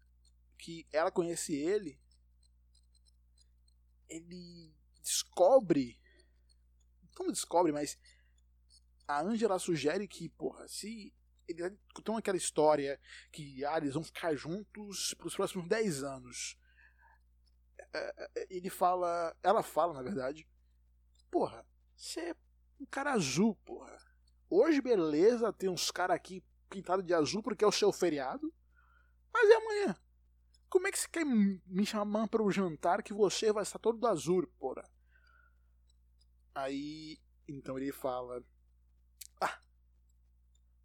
que 0.57 0.87
ela 0.93 1.11
conhece 1.11 1.57
ele, 1.57 2.01
ele 4.09 4.73
descobre. 5.03 5.99
Não 7.19 7.31
descobre, 7.31 7.73
mas 7.73 7.99
a 9.07 9.21
Angela 9.21 9.59
sugere 9.59 10.07
que, 10.07 10.29
porra, 10.29 10.67
se 10.69 11.13
ele 11.49 11.77
tem 12.05 12.17
aquela 12.17 12.37
história 12.37 13.01
que 13.33 13.65
ah, 13.65 13.77
eles 13.77 13.95
vão 13.95 14.05
ficar 14.05 14.35
juntos 14.35 15.15
para 15.15 15.27
os 15.27 15.35
próximos 15.35 15.69
10 15.69 16.05
anos. 16.05 16.57
É, 17.93 18.31
é, 18.37 18.47
ele 18.49 18.71
fala, 18.71 19.37
ela 19.43 19.63
fala, 19.63 19.95
na 19.95 20.03
verdade, 20.03 20.47
porra, 21.31 21.67
você 21.97 22.21
é 22.21 22.37
um 22.79 22.87
cara 22.87 23.13
azul, 23.13 23.57
porra. 23.65 23.99
Hoje, 24.49 24.81
beleza, 24.81 25.53
tem 25.53 25.69
uns 25.69 25.91
caras 25.91 26.17
aqui 26.17 26.43
pintados 26.69 27.05
de 27.05 27.13
azul 27.13 27.43
porque 27.43 27.65
é 27.65 27.67
o 27.67 27.73
seu 27.73 27.93
feriado, 27.93 28.53
mas 29.33 29.51
é 29.51 29.55
amanhã. 29.55 29.97
Como 30.71 30.87
é 30.87 30.93
que 30.93 30.99
você 31.01 31.09
quer 31.09 31.25
me 31.27 31.85
chamar 31.85 32.29
para 32.29 32.43
o 32.43 32.51
jantar 32.51 33.03
que 33.03 33.13
você 33.13 33.53
vai 33.53 33.65
estar 33.65 33.81
todo 33.81 34.07
azul, 34.07 34.47
porra? 34.57 34.89
Aí, 36.55 37.19
então 37.49 37.77
ele 37.77 37.91
fala: 37.91 38.41
Ah, 39.41 39.61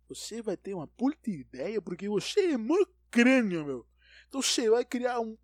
você 0.10 0.42
vai 0.42 0.58
ter 0.58 0.74
uma 0.74 0.88
puta 0.88 1.30
ideia 1.30 1.80
porque 1.80 2.10
você 2.10 2.54
é 2.54 2.58
muito 2.58 2.92
crânio, 3.12 3.64
meu. 3.64 3.88
Então 4.28 4.42
você 4.42 4.68
vai 4.72 4.84
criar 4.84 5.20
um, 5.20 5.38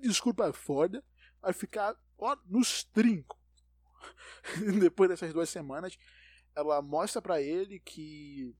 desculpa 0.00 0.52
foda, 0.52 1.04
vai 1.40 1.52
ficar 1.52 1.96
ó, 2.18 2.36
nos 2.46 2.82
trincos. 2.82 3.38
Depois 4.80 5.10
dessas 5.10 5.32
duas 5.32 5.48
semanas, 5.48 5.96
ela 6.56 6.82
mostra 6.82 7.22
para 7.22 7.40
ele 7.40 7.78
que 7.78 8.52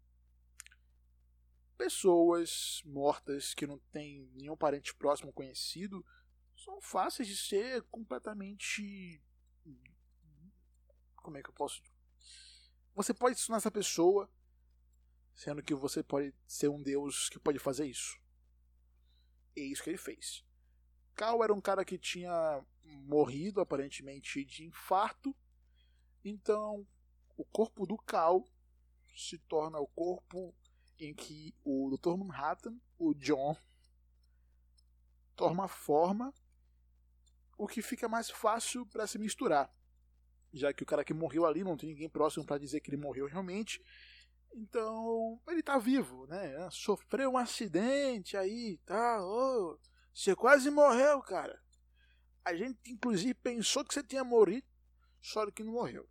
pessoas 1.80 2.82
mortas 2.84 3.54
que 3.54 3.66
não 3.66 3.78
tem 3.90 4.28
nenhum 4.34 4.54
parente 4.54 4.94
próximo 4.94 5.32
conhecido 5.32 6.04
são 6.54 6.78
fáceis 6.82 7.26
de 7.26 7.34
ser 7.34 7.82
completamente. 7.84 9.18
Como 11.16 11.38
é 11.38 11.42
que 11.42 11.48
eu 11.48 11.54
posso. 11.54 11.82
Você 12.94 13.14
pode 13.14 13.34
ensinar 13.34 13.56
essa 13.56 13.70
pessoa, 13.70 14.30
sendo 15.34 15.62
que 15.62 15.74
você 15.74 16.02
pode 16.02 16.34
ser 16.46 16.68
um 16.68 16.82
deus 16.82 17.30
que 17.30 17.38
pode 17.38 17.58
fazer 17.58 17.86
isso. 17.86 18.20
E 19.56 19.62
é 19.62 19.64
isso 19.64 19.82
que 19.82 19.88
ele 19.88 19.96
fez. 19.96 20.44
Cal 21.14 21.42
era 21.42 21.54
um 21.54 21.62
cara 21.62 21.82
que 21.82 21.96
tinha 21.96 22.62
morrido 22.84 23.58
aparentemente 23.58 24.44
de 24.44 24.66
infarto, 24.66 25.34
então 26.22 26.86
o 27.38 27.44
corpo 27.46 27.86
do 27.86 27.96
Cal 27.96 28.46
se 29.16 29.38
torna 29.38 29.78
o 29.78 29.86
corpo 29.86 30.54
em 31.00 31.14
que 31.14 31.54
o 31.64 31.96
Dr. 31.96 32.16
Manhattan, 32.16 32.76
o 32.98 33.14
John, 33.14 33.56
toma 35.34 35.66
forma, 35.66 36.32
o 37.56 37.66
que 37.66 37.80
fica 37.80 38.08
mais 38.08 38.30
fácil 38.30 38.86
para 38.86 39.06
se 39.06 39.18
misturar, 39.18 39.74
já 40.52 40.72
que 40.72 40.82
o 40.82 40.86
cara 40.86 41.04
que 41.04 41.14
morreu 41.14 41.46
ali 41.46 41.64
não 41.64 41.76
tem 41.76 41.88
ninguém 41.90 42.08
próximo 42.08 42.44
para 42.44 42.58
dizer 42.58 42.80
que 42.80 42.90
ele 42.90 42.96
morreu 42.96 43.26
realmente. 43.26 43.82
Então, 44.52 45.40
ele 45.48 45.62
tá 45.62 45.78
vivo, 45.78 46.26
né? 46.26 46.68
Sofreu 46.70 47.32
um 47.32 47.38
acidente 47.38 48.36
aí, 48.36 48.78
tá? 48.84 49.24
Oh, 49.24 49.78
você 50.12 50.34
quase 50.34 50.70
morreu, 50.70 51.22
cara. 51.22 51.62
A 52.44 52.54
gente 52.54 52.78
inclusive 52.90 53.32
pensou 53.34 53.84
que 53.84 53.94
você 53.94 54.02
tinha 54.02 54.24
morrido, 54.24 54.66
só 55.20 55.48
que 55.50 55.62
não 55.62 55.72
morreu. 55.72 56.08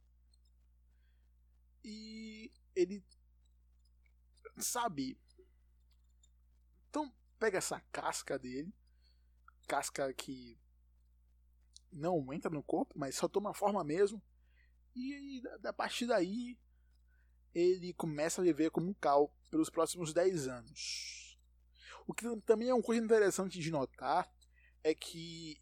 E 1.84 2.51
ele 2.75 3.03
sabe? 4.63 5.18
Então 6.89 7.12
pega 7.38 7.58
essa 7.58 7.80
casca 7.92 8.38
dele, 8.38 8.74
casca 9.68 10.13
que 10.13 10.58
não 11.92 12.32
entra 12.34 12.51
no 12.51 12.63
corpo, 12.63 12.98
mas 12.98 13.16
só 13.16 13.28
toma 13.28 13.54
forma 13.54 13.84
mesmo. 13.84 14.22
E 14.96 15.42
a 15.63 15.74
partir 15.74 16.08
daí 16.08 16.58
ele 17.54 17.94
começa 17.94 18.42
a 18.42 18.44
viver 18.44 18.70
como 18.72 18.89
um 18.89 18.94
cal 18.94 19.34
pelos 19.50 19.70
próximos 19.70 20.13
10 20.13 20.48
anos. 20.48 21.38
O 22.08 22.13
que 22.13 22.25
também 22.42 22.70
é 22.70 22.74
uma 22.74 22.84
coisa 22.84 23.04
interessante 23.04 23.60
de 23.60 23.72
notar 23.72 24.32
é 24.84 24.94
que 24.94 25.60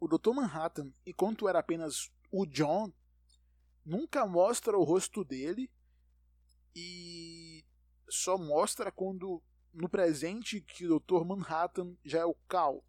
o 0.00 0.06
Dr. 0.06 0.32
Manhattan, 0.34 0.92
enquanto 1.06 1.48
era 1.48 1.58
apenas 1.58 2.10
o 2.30 2.44
John, 2.46 2.92
nunca 3.84 4.26
mostra 4.26 4.76
o 4.76 4.84
rosto 4.84 5.24
dele 5.24 5.70
e 6.74 7.45
só 8.08 8.38
mostra 8.38 8.90
quando 8.90 9.42
no 9.72 9.88
presente 9.88 10.60
que 10.60 10.86
o 10.86 10.98
Dr. 10.98 11.24
Manhattan 11.24 11.96
já 12.04 12.20
é 12.20 12.24
o 12.24 12.34
Cal. 12.48 12.84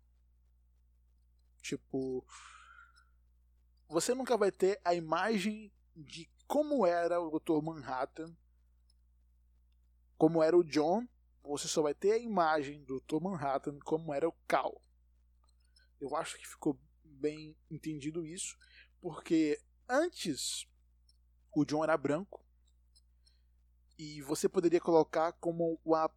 Tipo, 1.62 2.25
você 3.89 4.13
nunca 4.13 4.38
vai 4.38 4.51
ter 4.51 4.79
a 4.86 4.93
imagem 4.93 5.71
de 5.95 6.29
como 6.47 6.86
era 6.86 7.19
o 7.19 7.39
Dr. 7.39 7.62
Manhattan, 7.62 8.36
como 10.17 10.41
era 10.41 10.57
o 10.57 10.63
John, 10.63 11.05
você 11.43 11.67
só 11.67 11.81
vai 11.81 11.93
ter 11.93 12.13
a 12.13 12.17
imagem 12.17 12.83
do 12.83 13.01
Dr. 13.01 13.21
Manhattan 13.21 13.79
como 13.79 14.13
era 14.13 14.27
o 14.27 14.36
Cal. 14.47 14.81
Eu 16.00 16.15
acho 16.15 16.38
que 16.38 16.47
ficou 16.47 16.79
bem 17.03 17.55
entendido 17.69 18.25
isso, 18.25 18.57
porque 19.01 19.59
antes 19.89 20.67
o 21.51 21.65
John 21.65 21.83
era 21.83 21.97
branco 21.97 22.47
e 23.98 24.22
você 24.22 24.48
poderia 24.48 24.80
colocar 24.80 25.34
como 25.34 25.80
uma 25.84 26.10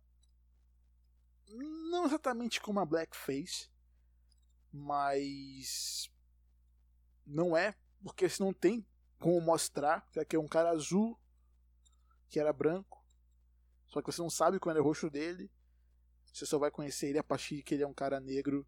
não 1.91 2.07
exatamente 2.07 2.61
como 2.61 2.79
uma 2.79 2.87
blackface, 2.87 3.69
mas 4.73 6.09
não 7.27 7.57
é, 7.57 7.75
porque 8.03 8.29
você 8.29 8.43
não 8.43 8.53
tem 8.53 8.87
como 9.19 9.41
mostrar 9.41 10.09
que 10.13 10.21
aqui 10.21 10.37
é 10.37 10.39
um 10.39 10.47
cara 10.47 10.71
azul 10.71 11.19
que 12.29 12.39
era 12.39 12.53
branco, 12.53 13.05
só 13.89 14.01
que 14.01 14.13
você 14.13 14.23
não 14.23 14.31
sabe 14.31 14.61
qual 14.61 14.71
era 14.71 14.81
o 14.81 14.85
rosto 14.85 15.11
dele, 15.11 15.51
você 16.33 16.47
só 16.47 16.59
vai 16.59 16.71
conhecer 16.71 17.09
ele 17.09 17.19
a 17.19 17.25
partir 17.25 17.57
de 17.57 17.63
que 17.65 17.75
ele 17.75 17.83
é 17.83 17.87
um 17.87 17.95
cara 17.95 18.21
negro, 18.21 18.65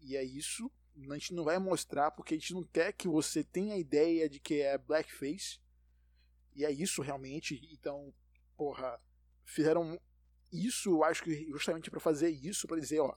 e 0.00 0.16
é 0.16 0.24
isso. 0.24 0.70
A 1.10 1.14
gente 1.14 1.32
não 1.32 1.44
vai 1.44 1.58
mostrar 1.58 2.10
porque 2.10 2.34
a 2.34 2.36
gente 2.36 2.52
não 2.52 2.64
quer 2.64 2.92
que 2.92 3.06
você 3.06 3.44
tenha 3.44 3.74
a 3.74 3.78
ideia 3.78 4.28
de 4.28 4.40
que 4.40 4.60
é 4.60 4.76
blackface, 4.76 5.60
e 6.58 6.64
é 6.64 6.72
isso 6.72 7.00
realmente. 7.02 7.60
Então, 7.72 8.12
porra, 8.56 9.00
fizeram 9.44 9.98
isso, 10.52 10.90
eu 10.90 11.04
acho 11.04 11.22
que 11.22 11.48
justamente 11.52 11.88
para 11.88 12.00
fazer 12.00 12.30
isso, 12.30 12.66
para 12.66 12.80
dizer, 12.80 12.98
ó, 12.98 13.16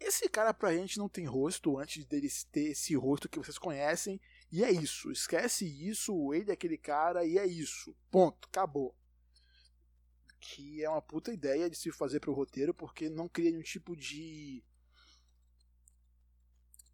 esse 0.00 0.26
cara 0.30 0.54
pra 0.54 0.74
gente 0.74 0.96
não 0.96 1.06
tem 1.06 1.26
rosto 1.26 1.78
antes 1.78 2.06
deles 2.06 2.44
ter 2.44 2.70
esse 2.70 2.96
rosto 2.96 3.28
que 3.28 3.38
vocês 3.38 3.58
conhecem, 3.58 4.18
e 4.50 4.64
é 4.64 4.70
isso. 4.70 5.12
Esquece 5.12 5.66
isso, 5.66 6.32
ele 6.32 6.50
é 6.50 6.54
aquele 6.54 6.78
cara 6.78 7.26
e 7.26 7.36
é 7.36 7.46
isso. 7.46 7.94
Ponto, 8.10 8.48
acabou. 8.48 8.96
Que 10.40 10.82
é 10.82 10.88
uma 10.88 11.02
puta 11.02 11.30
ideia 11.30 11.68
de 11.68 11.76
se 11.76 11.92
fazer 11.92 12.20
pro 12.20 12.32
roteiro, 12.32 12.72
porque 12.72 13.10
não 13.10 13.28
cria 13.28 13.50
nenhum 13.50 13.62
tipo 13.62 13.94
de. 13.94 14.64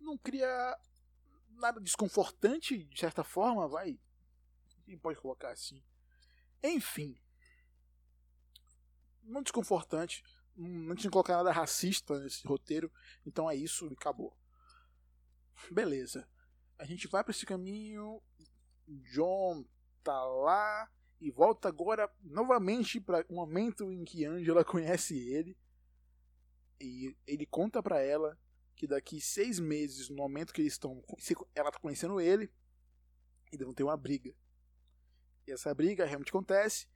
Não 0.01 0.19
cria 0.19 0.77
nada 1.51 1.81
desconfortante, 1.81 2.83
de 2.83 2.99
certa 2.99 3.23
forma, 3.23 3.69
vai. 3.69 3.97
Quem 4.87 4.97
pode 4.97 5.19
colocar 5.21 5.51
assim? 5.51 5.83
Enfim. 6.63 7.21
Não 9.21 9.43
desconfortante. 9.43 10.23
Não 10.57 10.95
tinha 10.95 11.11
que 11.11 11.13
colocar 11.13 11.37
nada 11.37 11.51
racista 11.51 12.21
nesse 12.21 12.47
roteiro. 12.47 12.91
Então 13.27 13.51
é 13.51 13.57
isso 13.57 13.89
e 13.89 13.93
acabou. 13.93 14.35
Beleza. 15.73 16.29
A 16.79 16.85
gente 16.85 17.09
vai 17.09 17.25
para 17.25 17.33
esse 17.33 17.45
caminho. 17.45 18.23
John 19.13 19.65
tá 20.05 20.25
lá. 20.25 20.89
E 21.21 21.33
volta 21.33 21.69
agora 21.69 22.09
novamente 22.23 23.01
para 23.01 23.27
um 23.29 23.35
momento 23.35 23.91
em 23.91 24.05
que 24.05 24.25
Angela 24.25 24.63
conhece 24.65 25.19
ele. 25.19 25.59
E 26.81 27.17
ele 27.27 27.45
conta 27.45 27.83
para 27.83 28.01
ela 28.01 28.39
que 28.77 28.87
daqui 28.87 29.21
seis 29.21 29.59
meses, 29.59 30.11
no 30.11 30.17
momento 30.17 30.53
que 30.53 30.61
eles 30.61 30.75
estão. 30.75 31.03
Ela 31.57 31.73
tá 31.73 31.81
conhecendo 31.81 32.21
ele. 32.21 32.53
Eles 33.51 33.65
vão 33.65 33.75
ter 33.75 33.83
uma 33.83 33.97
briga. 33.97 34.33
Essa 35.47 35.75
briga 35.75 36.05
realmente 36.05 36.31
acontece. 36.31 36.89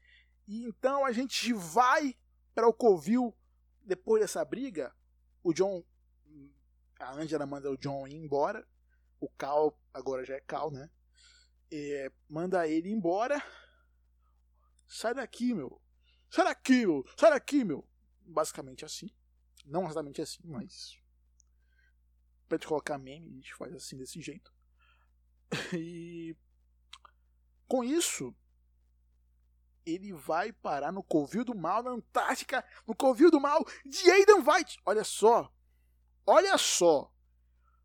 E 0.46 0.64
então 0.64 1.04
a 1.04 1.12
gente 1.12 1.52
vai 1.52 2.16
para 2.54 2.68
o 2.68 2.72
Covil. 2.72 3.36
Depois 3.82 4.20
dessa 4.20 4.44
briga, 4.44 4.94
o 5.42 5.52
John. 5.52 5.84
A 6.98 7.12
Angela 7.12 7.46
manda 7.46 7.70
o 7.70 7.76
John 7.76 8.06
ir 8.06 8.14
embora. 8.14 8.66
O 9.18 9.28
Cal, 9.28 9.78
agora 9.92 10.24
já 10.24 10.34
é 10.34 10.40
Cal, 10.40 10.70
né? 10.70 10.90
É, 11.70 12.10
manda 12.28 12.66
ele 12.66 12.90
embora. 12.90 13.42
Sai 14.86 15.14
daqui, 15.14 15.54
meu. 15.54 15.80
Sai 16.28 16.44
daqui, 16.44 16.84
meu. 16.84 17.04
Sai 17.16 17.30
daqui, 17.30 17.64
meu. 17.64 17.88
Basicamente 18.20 18.84
assim. 18.84 19.10
Não 19.64 19.84
exatamente 19.84 20.20
assim, 20.20 20.42
mas. 20.44 20.98
Pra 22.48 22.58
te 22.58 22.66
colocar 22.66 22.98
meme, 22.98 23.30
a 23.30 23.34
gente 23.34 23.54
faz 23.54 23.74
assim 23.74 23.96
desse 23.96 24.20
jeito. 24.20 24.52
E 25.74 26.36
com 27.70 27.84
isso, 27.84 28.34
ele 29.86 30.12
vai 30.12 30.52
parar 30.52 30.90
no 30.90 31.04
Covil 31.04 31.44
do 31.44 31.54
Mal, 31.54 31.84
na 31.84 31.92
Antártica, 31.92 32.64
no 32.84 32.96
Covil 32.96 33.30
do 33.30 33.40
Mal 33.40 33.64
de 33.86 34.10
Aidan 34.10 34.42
White. 34.44 34.80
Olha 34.84 35.04
só, 35.04 35.54
olha 36.26 36.58
só. 36.58 37.14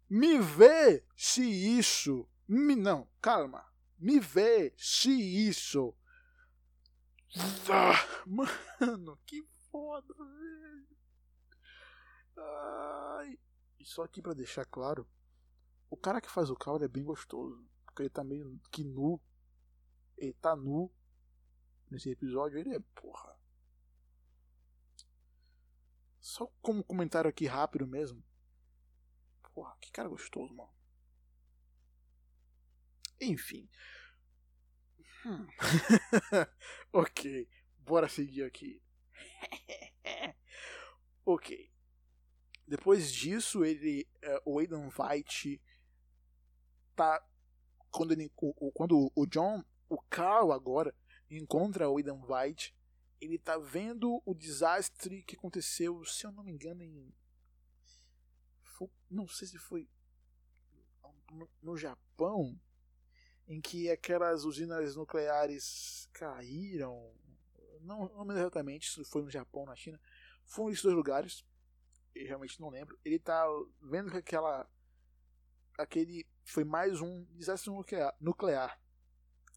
Me 0.09 0.39
vê 0.39 1.05
se 1.15 1.43
isso. 1.43 2.27
Me, 2.47 2.75
não, 2.75 3.07
calma. 3.21 3.63
Me 3.99 4.19
vê 4.19 4.73
se 4.75 5.11
isso. 5.47 5.95
Ah, 7.69 8.23
mano, 8.25 9.19
que 9.23 9.47
foda, 9.69 10.15
velho. 10.15 10.97
Ai. 12.37 13.37
E 13.79 13.85
só 13.85 14.03
aqui 14.03 14.19
pra 14.19 14.33
deixar 14.33 14.65
claro: 14.65 15.07
o 15.91 15.97
cara 15.97 16.19
que 16.19 16.31
faz 16.31 16.49
o 16.49 16.55
Cal 16.55 16.81
é 16.81 16.87
bem 16.87 17.03
gostoso. 17.03 17.63
Porque 17.85 18.01
ele 18.01 18.09
tá 18.09 18.23
meio 18.23 18.59
que 18.71 18.83
nu 18.83 19.21
ele 20.17 20.34
tá 20.34 20.56
nu 20.56 20.91
nesse 21.89 22.10
episódio. 22.10 22.60
Ele 22.60 22.75
é, 22.75 22.80
porra. 22.93 23.36
Só 26.19 26.47
como 26.62 26.84
comentário 26.84 27.30
aqui 27.30 27.45
rápido 27.45 27.88
mesmo. 27.88 28.23
Porra, 29.54 29.78
que 29.80 29.91
cara 29.91 30.10
gostoso, 30.10 30.54
mano. 30.54 30.73
Enfim. 33.21 33.69
Hum. 35.25 35.47
ok, 36.91 37.49
bora 37.78 38.10
seguir 38.10 38.43
aqui. 38.43 38.82
ok. 41.25 41.71
Depois 42.67 43.12
disso, 43.13 43.63
ele, 43.63 44.08
uh, 44.23 44.51
o 44.54 44.60
Aidan 44.60 44.89
White 44.89 45.62
tá 46.95 47.23
quando, 47.91 48.12
ele, 48.12 48.32
o, 48.36 48.71
quando 48.71 49.12
o 49.15 49.25
John 49.28 49.63
o 49.89 50.01
Carl 50.09 50.51
agora 50.51 50.93
encontra 51.29 51.89
o 51.89 51.97
Aidan 51.97 52.21
White. 52.27 52.75
Ele 53.19 53.37
tá 53.37 53.57
vendo 53.57 54.21
o 54.25 54.33
desastre 54.33 55.23
que 55.23 55.35
aconteceu, 55.35 56.03
se 56.05 56.25
eu 56.25 56.31
não 56.31 56.43
me 56.43 56.51
engano, 56.51 56.83
em. 56.83 57.13
Não 59.09 59.27
sei 59.27 59.47
se 59.47 59.57
foi. 59.57 59.89
No 61.61 61.77
Japão, 61.77 62.59
em 63.47 63.61
que 63.61 63.89
aquelas 63.89 64.43
usinas 64.43 64.95
nucleares 64.95 66.09
caíram. 66.13 67.13
Não, 67.81 68.09
não 68.09 68.19
lembro 68.21 68.39
exatamente 68.39 68.91
se 68.91 69.03
foi 69.05 69.21
no 69.21 69.29
Japão 69.29 69.61
ou 69.61 69.67
na 69.67 69.75
China. 69.75 69.99
Foi 70.45 70.65
um 70.65 70.69
desses 70.69 70.83
dois 70.83 70.95
lugares. 70.95 71.45
Eu 72.13 72.27
realmente 72.27 72.59
não 72.59 72.69
lembro. 72.69 72.97
Ele 73.03 73.19
tá 73.19 73.45
vendo 73.81 74.11
que 74.11 74.17
aquela. 74.17 74.69
Aquele 75.77 76.25
foi 76.43 76.63
mais 76.63 77.01
um 77.01 77.25
desastre 77.33 77.71
nuclear 78.19 78.79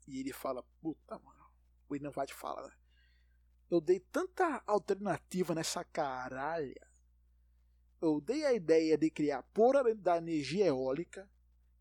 e 0.09 0.21
ele 0.21 0.33
fala, 0.33 0.65
puta, 0.81 1.19
mano. 1.19 1.47
O 1.87 1.95
White 1.95 2.33
fala, 2.33 2.67
né? 2.67 2.75
Eu 3.71 3.81
dei 3.81 4.01
tanta 4.01 4.63
alternativa 4.67 5.55
nessa 5.55 5.85
caralha. 5.85 6.89
Eu 8.01 8.21
dei 8.21 8.45
a 8.47 8.55
ideia 8.55 8.97
de 8.97 9.11
criar 9.11 9.43
porra 9.55 9.95
da 9.95 10.17
energia 10.17 10.67
eólica. 10.67 11.31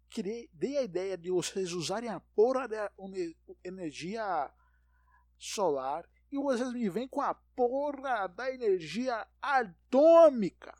Criei, 0.09 0.49
dei 0.51 0.77
a 0.77 0.83
ideia 0.83 1.17
de 1.17 1.31
vocês 1.31 1.71
usarem 1.71 2.09
a 2.09 2.19
porra 2.19 2.67
da 2.67 2.91
energia 3.63 4.53
solar. 5.37 6.09
E 6.29 6.37
vocês 6.37 6.73
me 6.73 6.89
vêm 6.89 7.07
com 7.07 7.21
a 7.21 7.33
porra 7.33 8.27
da 8.27 8.51
energia 8.51 9.25
atômica. 9.41 10.77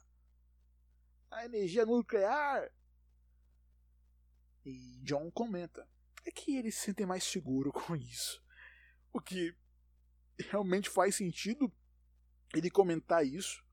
A 1.31 1.45
energia 1.45 1.85
nuclear. 1.85 2.69
E 4.65 4.99
John 5.03 5.31
comenta 5.31 5.87
é 6.27 6.31
que 6.31 6.55
ele 6.55 6.71
se 6.71 6.81
sente 6.81 7.05
mais 7.05 7.23
seguro 7.23 7.71
com 7.73 7.95
isso. 7.95 8.43
O 9.11 9.19
que 9.19 9.55
realmente 10.37 10.89
faz 10.89 11.15
sentido 11.15 11.71
ele 12.53 12.69
comentar 12.69 13.25
isso, 13.25 13.63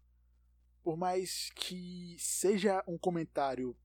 por 0.83 0.97
mais 0.97 1.51
que 1.55 2.17
seja 2.19 2.83
um 2.87 2.99
comentário 2.99 3.77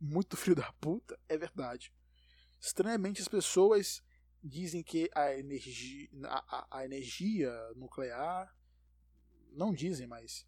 muito 0.00 0.36
filho 0.36 0.56
da 0.56 0.72
puta, 0.74 1.18
é 1.28 1.36
verdade. 1.36 1.92
Estranhamente 2.58 3.20
as 3.20 3.28
pessoas 3.28 4.02
dizem 4.42 4.82
que 4.82 5.10
a 5.14 5.36
energia, 5.36 6.08
a, 6.24 6.78
a 6.78 6.84
energia 6.84 7.50
nuclear 7.74 8.54
não 9.52 9.72
dizem, 9.72 10.06
mas 10.06 10.46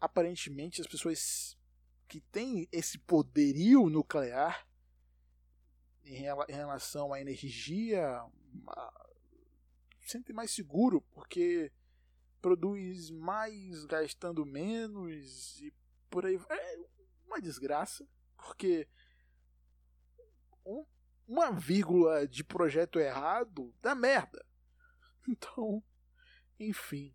aparentemente 0.00 0.80
as 0.80 0.86
pessoas 0.86 1.58
que 2.06 2.20
têm 2.20 2.68
esse 2.70 2.98
poderio 2.98 3.88
nuclear 3.88 4.66
em, 6.04 6.52
relação 6.52 7.12
à 7.12 7.20
energia, 7.20 8.22
sente 10.02 10.32
mais 10.32 10.50
seguro, 10.50 11.00
porque 11.12 11.72
produz 12.40 13.10
mais 13.10 13.84
gastando 13.86 14.44
menos 14.44 15.60
e 15.62 15.72
por 16.10 16.26
aí. 16.26 16.38
É 16.50 16.78
uma 17.26 17.40
desgraça, 17.40 18.06
porque 18.36 18.86
um, 20.64 20.84
uma 21.26 21.50
vírgula 21.50 22.28
de 22.28 22.44
projeto 22.44 22.98
errado 22.98 23.74
dá 23.80 23.94
merda. 23.94 24.44
Então, 25.26 25.82
enfim. 26.60 27.14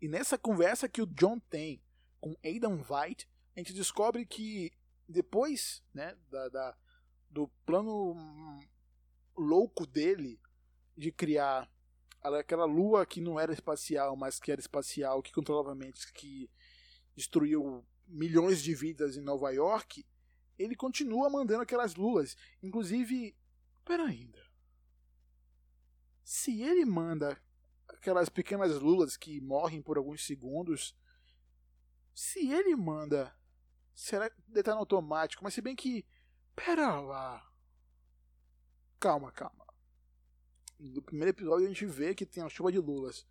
E 0.00 0.06
nessa 0.06 0.38
conversa 0.38 0.88
que 0.88 1.02
o 1.02 1.06
John 1.06 1.40
tem 1.40 1.82
com 2.20 2.36
Aidan 2.44 2.76
White, 2.88 3.28
a 3.56 3.58
gente 3.58 3.72
descobre 3.72 4.24
que 4.24 4.70
depois 5.08 5.82
né, 5.92 6.16
da, 6.30 6.48
da 6.48 6.78
do 7.30 7.48
plano 7.64 8.14
louco 9.36 9.86
dele 9.86 10.40
de 10.96 11.12
criar 11.12 11.70
aquela 12.22 12.64
lua 12.64 13.06
que 13.06 13.20
não 13.20 13.40
era 13.40 13.52
espacial, 13.52 14.16
mas 14.16 14.38
que 14.38 14.52
era 14.52 14.60
espacial, 14.60 15.22
que 15.22 15.32
controlava 15.32 15.74
mentes, 15.74 16.04
que 16.06 16.50
destruiu 17.16 17.86
milhões 18.06 18.62
de 18.62 18.74
vidas 18.74 19.16
em 19.16 19.22
Nova 19.22 19.50
York, 19.50 20.04
ele 20.58 20.74
continua 20.74 21.30
mandando 21.30 21.62
aquelas 21.62 21.94
luas. 21.94 22.36
Inclusive, 22.62 23.34
pera 23.84 24.04
ainda. 24.04 24.38
Se 26.22 26.62
ele 26.62 26.84
manda 26.84 27.40
aquelas 27.88 28.28
pequenas 28.28 28.78
lulas 28.78 29.16
que 29.16 29.40
morrem 29.40 29.82
por 29.82 29.96
alguns 29.96 30.26
segundos, 30.26 30.94
se 32.14 32.50
ele 32.50 32.76
manda, 32.76 33.34
será 33.94 34.28
que 34.28 34.36
deve 34.46 34.60
estar 34.60 34.74
no 34.74 34.80
automático? 34.80 35.42
Mas 35.42 35.54
se 35.54 35.62
bem 35.62 35.74
que, 35.74 36.04
pera 36.64 37.00
lá. 37.00 37.50
Calma, 38.98 39.32
calma. 39.32 39.66
No 40.78 41.02
primeiro 41.02 41.30
episódio 41.30 41.66
a 41.66 41.68
gente 41.68 41.86
vê 41.86 42.14
que 42.14 42.26
tem 42.26 42.42
a 42.42 42.48
chuva 42.48 42.70
de 42.70 42.78
lulas. 42.78 43.26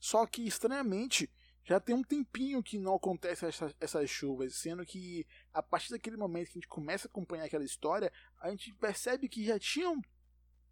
Só 0.00 0.26
que, 0.26 0.46
estranhamente, 0.46 1.30
já 1.64 1.78
tem 1.78 1.94
um 1.94 2.02
tempinho 2.02 2.62
que 2.62 2.78
não 2.78 2.94
acontece 2.94 3.46
essa, 3.46 3.72
essas 3.80 4.10
chuvas, 4.10 4.56
sendo 4.56 4.84
que 4.84 5.26
a 5.52 5.62
partir 5.62 5.90
daquele 5.90 6.16
momento 6.16 6.46
que 6.46 6.58
a 6.58 6.60
gente 6.60 6.68
começa 6.68 7.06
a 7.06 7.10
acompanhar 7.10 7.44
aquela 7.44 7.64
história, 7.64 8.12
a 8.40 8.50
gente 8.50 8.74
percebe 8.74 9.28
que 9.28 9.44
já 9.44 9.58
tinham 9.58 10.02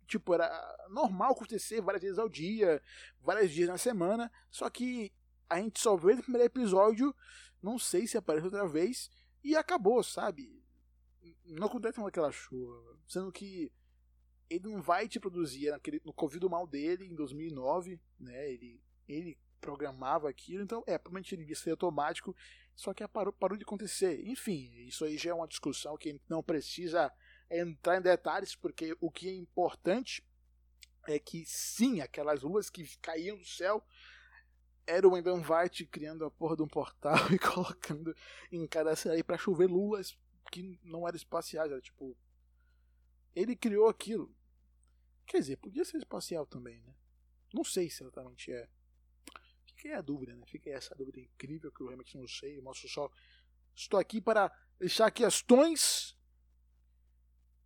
tipo, 0.06 0.34
era 0.34 0.88
normal 0.88 1.30
acontecer 1.30 1.80
várias 1.80 2.02
vezes 2.02 2.18
ao 2.18 2.28
dia, 2.28 2.82
vários 3.20 3.52
dias 3.52 3.68
na 3.68 3.78
semana, 3.78 4.30
só 4.50 4.68
que 4.68 5.12
a 5.48 5.60
gente 5.60 5.78
só 5.78 5.96
vê 5.96 6.16
no 6.16 6.22
primeiro 6.22 6.46
episódio, 6.46 7.14
não 7.62 7.78
sei 7.78 8.08
se 8.08 8.18
aparece 8.18 8.46
outra 8.46 8.66
vez, 8.66 9.08
e 9.44 9.54
acabou, 9.54 10.02
sabe? 10.02 10.59
Não 11.50 11.66
acontece 11.66 12.00
aquela 12.00 12.30
chuva, 12.30 12.96
sendo 13.08 13.32
que 13.32 13.72
ele 14.48 14.68
não 14.68 14.80
vai 14.80 15.08
te 15.08 15.18
produzir 15.18 15.70
naquele, 15.70 16.00
no 16.04 16.12
Covid 16.12 16.48
mal 16.48 16.66
dele 16.66 17.06
em 17.06 17.14
2009, 17.14 18.00
né? 18.18 18.52
Ele, 18.52 18.80
ele 19.08 19.38
programava 19.60 20.28
aquilo, 20.28 20.62
então 20.62 20.82
é, 20.86 20.96
provavelmente 20.96 21.34
ele 21.34 21.54
ser 21.54 21.72
automático, 21.72 22.34
só 22.74 22.94
que 22.94 23.06
parou, 23.08 23.32
parou 23.32 23.56
de 23.56 23.64
acontecer. 23.64 24.26
Enfim, 24.26 24.70
isso 24.86 25.04
aí 25.04 25.18
já 25.18 25.30
é 25.30 25.34
uma 25.34 25.48
discussão 25.48 25.96
que 25.96 26.20
não 26.28 26.42
precisa 26.42 27.12
entrar 27.50 27.98
em 27.98 28.02
detalhes, 28.02 28.54
porque 28.54 28.96
o 29.00 29.10
que 29.10 29.28
é 29.28 29.34
importante 29.34 30.24
é 31.08 31.18
que 31.18 31.44
sim, 31.44 32.00
aquelas 32.00 32.42
luas 32.42 32.70
que 32.70 32.96
caíam 32.98 33.36
do 33.36 33.44
céu 33.44 33.84
era 34.86 35.06
o 35.08 35.16
Endon 35.16 35.42
White 35.42 35.86
criando 35.86 36.24
a 36.24 36.30
porra 36.30 36.56
de 36.56 36.62
um 36.62 36.68
portal 36.68 37.14
e 37.32 37.38
colocando 37.38 38.14
em 38.50 38.66
cada 38.66 38.94
série 38.96 39.22
para 39.22 39.38
chover 39.38 39.66
luas 39.66 40.16
que 40.50 40.78
não 40.82 41.06
eram 41.06 41.16
espaciais, 41.16 41.70
era 41.70 41.80
tipo. 41.80 42.16
Ele 43.34 43.54
criou 43.54 43.88
aquilo. 43.88 44.34
Quer 45.26 45.38
dizer, 45.38 45.56
podia 45.56 45.84
ser 45.84 45.98
espacial 45.98 46.44
também, 46.44 46.80
né? 46.80 46.94
Não 47.54 47.62
sei 47.62 47.88
se 47.88 48.02
exatamente 48.02 48.52
é. 48.52 48.68
Fica 49.64 49.88
aí 49.88 49.94
a 49.94 50.00
dúvida, 50.00 50.34
né? 50.34 50.44
Fica 50.46 50.68
aí 50.68 50.74
essa 50.74 50.94
dúvida 50.94 51.20
incrível 51.20 51.70
que 51.70 51.80
eu 51.80 51.86
realmente 51.86 52.18
não 52.18 52.26
sei. 52.26 52.58
Eu 52.58 52.62
mostro 52.62 52.88
só. 52.88 53.10
Estou 53.74 53.98
aqui 53.98 54.20
para 54.20 54.52
deixar 54.78 55.10
questões 55.10 56.16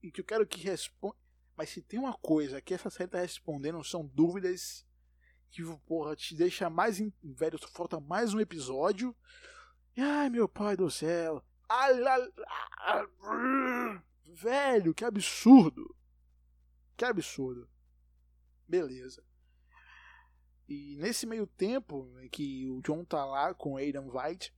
e 0.02 0.12
que 0.12 0.20
eu 0.20 0.24
quero 0.24 0.46
que 0.46 0.60
responda. 0.60 1.16
Mas 1.56 1.70
se 1.70 1.80
tem 1.80 1.98
uma 1.98 2.14
coisa 2.18 2.60
que 2.60 2.74
essa 2.74 2.90
série 2.90 3.10
tá 3.10 3.20
respondendo 3.20 3.82
são 3.82 4.06
dúvidas 4.06 4.84
que, 5.50 5.62
porra, 5.86 6.16
te 6.16 6.34
deixa 6.34 6.68
mais. 6.68 7.00
In... 7.00 7.12
Velho, 7.22 7.58
falta 7.68 8.00
mais 8.00 8.34
um 8.34 8.40
episódio. 8.40 9.16
Ai, 9.96 10.28
meu 10.28 10.48
pai 10.48 10.76
do 10.76 10.90
céu. 10.90 11.42
Velho, 14.24 14.94
que 14.94 15.04
absurdo. 15.04 15.94
Que 16.96 17.04
absurdo. 17.04 17.68
Beleza. 18.66 19.24
E 20.68 20.96
nesse 20.96 21.26
meio 21.26 21.46
tempo 21.46 22.18
em 22.20 22.28
que 22.28 22.68
o 22.68 22.80
John 22.82 23.04
tá 23.04 23.24
lá 23.24 23.52
com 23.52 23.76
Aidan 23.76 24.06
White, 24.06 24.54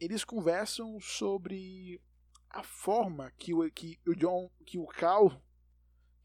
eles 0.00 0.24
conversam 0.24 0.98
sobre 1.00 2.00
a 2.48 2.62
forma 2.62 3.30
que 3.32 3.52
o, 3.52 3.70
que 3.70 3.98
o 4.06 4.14
John, 4.14 4.50
que 4.64 4.78
o 4.78 4.86
Cal, 4.86 5.42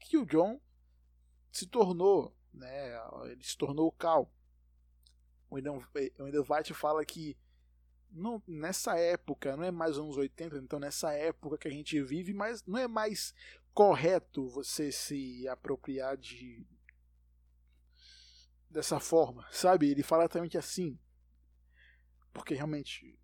que 0.00 0.16
o 0.16 0.24
John 0.24 0.60
se 1.50 1.66
tornou, 1.66 2.34
né? 2.52 2.98
Ele 3.24 3.42
se 3.44 3.56
tornou 3.56 3.88
o 3.88 3.92
Cal. 3.92 4.32
O 5.50 5.56
Aidan 5.56 5.78
White 6.48 6.72
fala 6.72 7.04
que 7.04 7.36
nessa 8.46 8.98
época, 8.98 9.56
não 9.56 9.64
é 9.64 9.70
mais 9.70 9.98
anos 9.98 10.16
80, 10.16 10.56
então 10.58 10.78
nessa 10.78 11.12
época 11.12 11.58
que 11.58 11.68
a 11.68 11.70
gente 11.70 12.00
vive, 12.02 12.32
mas 12.32 12.64
não 12.66 12.78
é 12.78 12.86
mais 12.86 13.34
correto 13.72 14.48
você 14.48 14.92
se 14.92 15.46
apropriar 15.48 16.16
de 16.16 16.66
dessa 18.68 18.98
forma, 18.98 19.46
sabe? 19.50 19.90
Ele 19.90 20.02
fala 20.02 20.24
exatamente 20.24 20.56
assim. 20.56 20.98
Porque 22.32 22.54
realmente, 22.54 23.18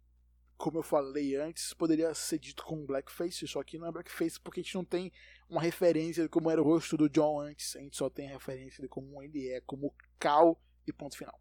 como 0.57 0.79
eu 0.79 0.83
falei 0.83 1.37
antes, 1.37 1.73
poderia 1.73 2.13
ser 2.15 2.39
dito 2.39 2.63
com 2.65 2.85
blackface, 2.85 3.49
só 3.49 3.63
que 3.63 3.79
não 3.79 3.89
é 3.89 3.93
blackface 3.93 4.39
porque 4.39 4.61
a 4.61 4.63
gente 4.63 4.75
não 4.75 4.85
tem 4.85 5.11
uma 5.49 5.63
referência 5.63 6.23
de 6.23 6.29
como 6.29 6.51
era 6.51 6.61
o 6.61 6.65
rosto 6.65 6.97
do 6.97 7.09
John 7.09 7.41
antes, 7.41 7.75
a 7.77 7.81
gente 7.81 7.97
só 7.97 8.11
tem 8.11 8.29
a 8.29 8.33
referência 8.33 8.83
de 8.83 8.89
como 8.89 9.23
ele 9.23 9.49
é, 9.49 9.61
como 9.63 9.95
Cal 10.19 10.61
e 10.87 10.93
ponto 10.93 11.17
final. 11.17 11.41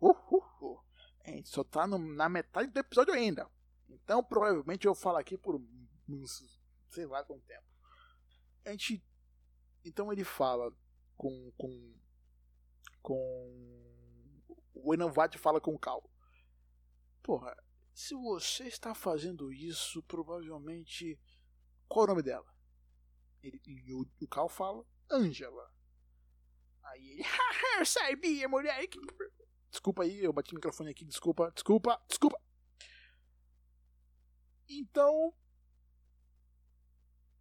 Uh, 0.00 0.08
uh, 0.08 0.44
uh. 0.60 0.80
A 1.24 1.30
gente 1.30 1.48
só 1.48 1.62
tá 1.62 1.86
no, 1.86 1.98
na 1.98 2.28
metade 2.28 2.70
do 2.70 2.78
episódio 2.78 3.14
ainda. 3.14 3.48
Então 3.88 4.22
provavelmente 4.22 4.86
eu 4.86 4.94
falar 4.94 5.20
aqui 5.20 5.36
por 5.36 5.60
uns 6.08 6.62
sei 6.92 7.06
lá 7.06 7.24
quanto 7.24 7.44
tempo. 7.44 7.64
A 8.64 8.70
gente. 8.70 9.04
Então 9.84 10.12
ele 10.12 10.24
fala 10.24 10.72
com. 11.16 11.52
com. 11.56 11.94
com. 13.00 13.82
O 14.74 14.94
Enanvat 14.94 15.36
fala 15.38 15.60
com 15.60 15.74
o 15.74 15.78
Cal. 15.78 16.02
Porra, 17.22 17.56
se 17.94 18.14
você 18.14 18.64
está 18.64 18.94
fazendo 18.94 19.52
isso, 19.52 20.02
provavelmente. 20.04 21.18
Qual 21.88 22.04
é 22.04 22.06
o 22.06 22.10
nome 22.10 22.22
dela? 22.22 22.52
Ele, 23.42 23.60
e 23.66 23.92
o, 23.92 24.06
o 24.20 24.28
Cal 24.28 24.48
fala, 24.48 24.84
Angela. 25.10 25.70
Aí 26.82 27.10
ele, 27.10 27.22
haha, 27.26 27.84
sabia, 27.84 28.48
mulher. 28.48 28.88
Desculpa 29.72 30.02
aí, 30.02 30.22
eu 30.22 30.32
bati 30.34 30.52
o 30.52 30.56
microfone 30.56 30.90
aqui, 30.90 31.02
desculpa, 31.04 31.50
desculpa, 31.50 32.00
desculpa. 32.06 32.38
Então. 34.68 35.34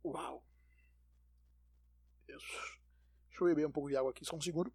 Uau! 0.03 0.43
Deixa 2.25 3.43
eu 3.43 3.47
beber 3.47 3.67
um 3.67 3.71
pouco 3.71 3.89
de 3.89 3.97
água 3.97 4.11
aqui, 4.11 4.25
só 4.25 4.35
um 4.35 4.41
segundo. 4.41 4.73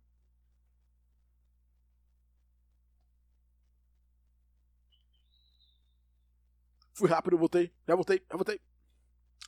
Fui 6.92 7.09
rápido, 7.09 7.38
voltei, 7.38 7.75
já 7.87 7.95
voltei, 7.95 8.19
já 8.31 8.37
voltei. 8.37 8.61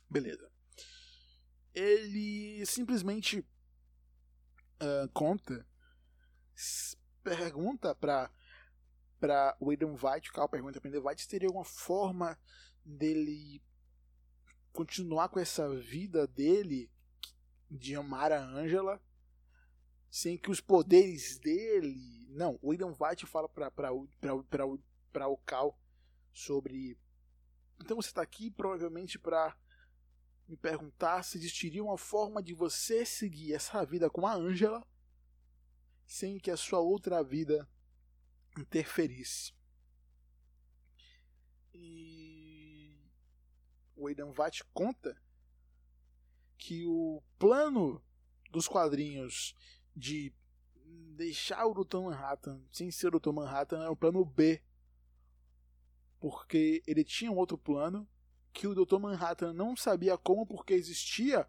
Beleza. 0.09 0.51
Ele 1.73 2.65
simplesmente 2.65 3.39
uh, 3.39 5.07
conta, 5.13 5.65
pergunta 7.37 7.93
pra, 7.93 8.31
pra 9.19 9.55
William 9.61 9.93
White, 9.93 10.29
o 10.29 10.33
Carl 10.33 10.49
pergunta 10.49 10.79
pra 10.79 10.89
William 10.89 11.07
White 11.07 11.21
se 11.21 11.27
teria 11.27 11.47
alguma 11.47 11.65
forma 11.65 12.37
dele 12.83 13.61
continuar 14.71 15.29
com 15.29 15.39
essa 15.39 15.69
vida 15.75 16.25
dele 16.27 16.89
de 17.69 17.95
amar 17.95 18.31
a 18.31 18.41
Angela 18.41 19.01
sem 20.09 20.37
que 20.37 20.49
os 20.49 20.59
poderes 20.59 21.37
dele. 21.39 22.27
Não, 22.29 22.57
o 22.61 22.69
William 22.69 22.93
White 22.99 23.25
fala 23.25 23.47
para 23.47 23.91
o 23.93 25.37
Cal 25.45 25.77
sobre 26.33 26.97
então 27.81 27.95
você 27.95 28.09
está 28.09 28.21
aqui 28.21 28.51
provavelmente 28.51 29.17
para 29.17 29.55
me 30.47 30.57
perguntar 30.57 31.23
se 31.23 31.37
existiria 31.37 31.83
uma 31.83 31.97
forma 31.97 32.43
de 32.43 32.53
você 32.53 33.05
seguir 33.05 33.53
essa 33.53 33.85
vida 33.85 34.09
com 34.09 34.27
a 34.27 34.33
Angela 34.33 34.85
sem 36.09 36.39
que 36.39 36.49
a 36.49 36.57
sua 36.57 36.79
outra 36.79 37.23
vida 37.23 37.69
interferisse. 38.57 39.53
E 41.71 42.99
o 43.95 44.07
Aidan 44.07 44.31
Vat 44.31 44.63
conta 44.73 45.15
que 46.57 46.83
o 46.87 47.21
plano 47.37 48.03
dos 48.49 48.67
quadrinhos 48.67 49.55
de 49.95 50.33
deixar 51.15 51.67
o 51.67 51.75
Dr. 51.75 51.99
Manhattan 51.99 52.59
sem 52.71 52.89
ser 52.89 53.13
o 53.13 53.19
Dr. 53.19 53.31
Manhattan 53.31 53.83
é 53.83 53.89
o 53.89 53.95
plano 53.95 54.25
B. 54.25 54.63
Porque 56.19 56.81
ele 56.87 57.03
tinha 57.03 57.31
um 57.31 57.37
outro 57.37 57.57
plano 57.57 58.09
que 58.51 58.65
o 58.65 58.73
Dr. 58.73 58.97
Manhattan 58.97 59.53
não 59.53 59.75
sabia 59.75 60.17
como, 60.17 60.43
porque 60.47 60.73
existia. 60.73 61.47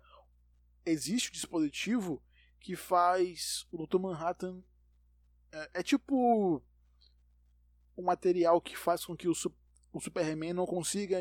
Existe 0.84 1.30
o 1.30 1.32
dispositivo 1.32 2.22
que 2.60 2.76
faz 2.76 3.66
o 3.72 3.86
Dr. 3.86 3.98
Manhattan. 3.98 4.62
É, 5.50 5.70
é 5.74 5.82
tipo. 5.82 6.62
Um 7.96 8.04
material 8.04 8.60
que 8.60 8.76
faz 8.76 9.04
com 9.04 9.16
que 9.16 9.28
o, 9.28 9.32
o 9.92 10.00
Superman 10.00 10.52
não 10.52 10.64
consiga 10.64 11.20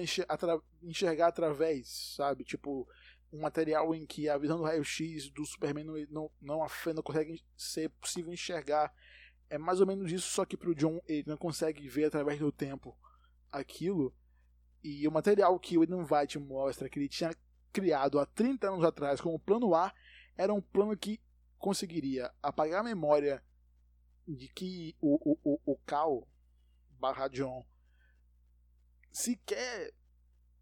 enxergar 0.82 1.28
através, 1.28 2.14
sabe? 2.16 2.44
Tipo, 2.44 2.88
um 3.34 3.42
material 3.42 3.94
em 3.94 4.06
que 4.06 4.30
a 4.30 4.38
visão 4.38 4.58
do 4.58 4.64
raio-x 4.64 5.30
do 5.30 5.46
Superman 5.46 5.84
não, 5.84 5.96
não, 6.10 6.32
não, 6.42 6.68
não 6.94 7.04
consegue 7.04 7.44
ser 7.58 7.90
possível 7.90 8.32
enxergar. 8.32 8.94
É 9.50 9.58
mais 9.58 9.82
ou 9.82 9.88
menos 9.88 10.12
isso, 10.12 10.30
só 10.30 10.46
que 10.46 10.56
pro 10.56 10.76
John 10.76 11.02
ele 11.08 11.24
não 11.28 11.38
consegue 11.38 11.88
ver 11.90 12.06
através 12.06 12.40
do 12.40 12.52
tempo 12.52 12.96
aquilo. 13.52 14.14
E 14.84 15.08
o 15.08 15.12
material 15.12 15.60
que 15.60 15.78
o 15.78 15.84
Eden 15.84 16.06
White 16.10 16.40
mostra 16.40 16.88
que 16.88 16.98
ele 16.98 17.10
tinha 17.10 17.36
criado 17.74 18.20
há 18.20 18.26
30 18.26 18.68
anos 18.68 18.84
atrás 18.84 19.20
como 19.20 19.40
plano 19.40 19.76
A 19.76 19.94
era 20.38 20.54
um 20.54 20.62
plano 20.62 20.96
que 20.96 21.20
conseguiria 21.60 22.34
apagar 22.42 22.80
a 22.80 22.84
memória 22.84 23.44
de 24.28 24.48
que 24.48 24.96
o, 25.00 25.34
o, 25.34 25.40
o, 25.44 25.74
o 25.74 25.78
Cal 25.86 26.28
barra 27.00 27.28
John 27.28 27.66
sequer 29.12 29.94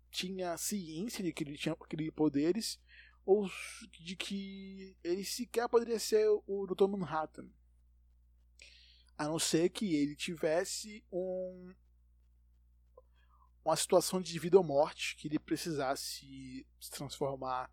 tinha 0.10 0.58
ciência 0.58 1.24
de 1.24 1.32
que 1.32 1.44
ele 1.44 1.58
tinha 1.58 1.74
aqueles 1.74 2.12
poderes 2.12 2.80
ou 3.26 3.50
de 4.00 4.16
que 4.16 4.96
ele 5.04 5.24
sequer 5.24 5.68
poderia 5.68 6.00
ser 6.00 6.28
o 6.48 6.66
Dr. 6.66 6.88
Manhattan. 6.88 7.50
A 9.18 9.26
não 9.26 9.38
ser 9.38 9.70
que 9.70 9.96
ele 9.96 10.16
tivesse 10.16 11.04
um, 11.12 11.74
uma 13.66 13.76
situação 13.76 14.22
de 14.22 14.40
vida 14.40 14.58
ou 14.58 14.64
morte 14.64 15.18
que 15.18 15.28
ele 15.28 15.38
precisasse 15.38 16.66
se 16.80 16.92
transformar. 16.92 17.70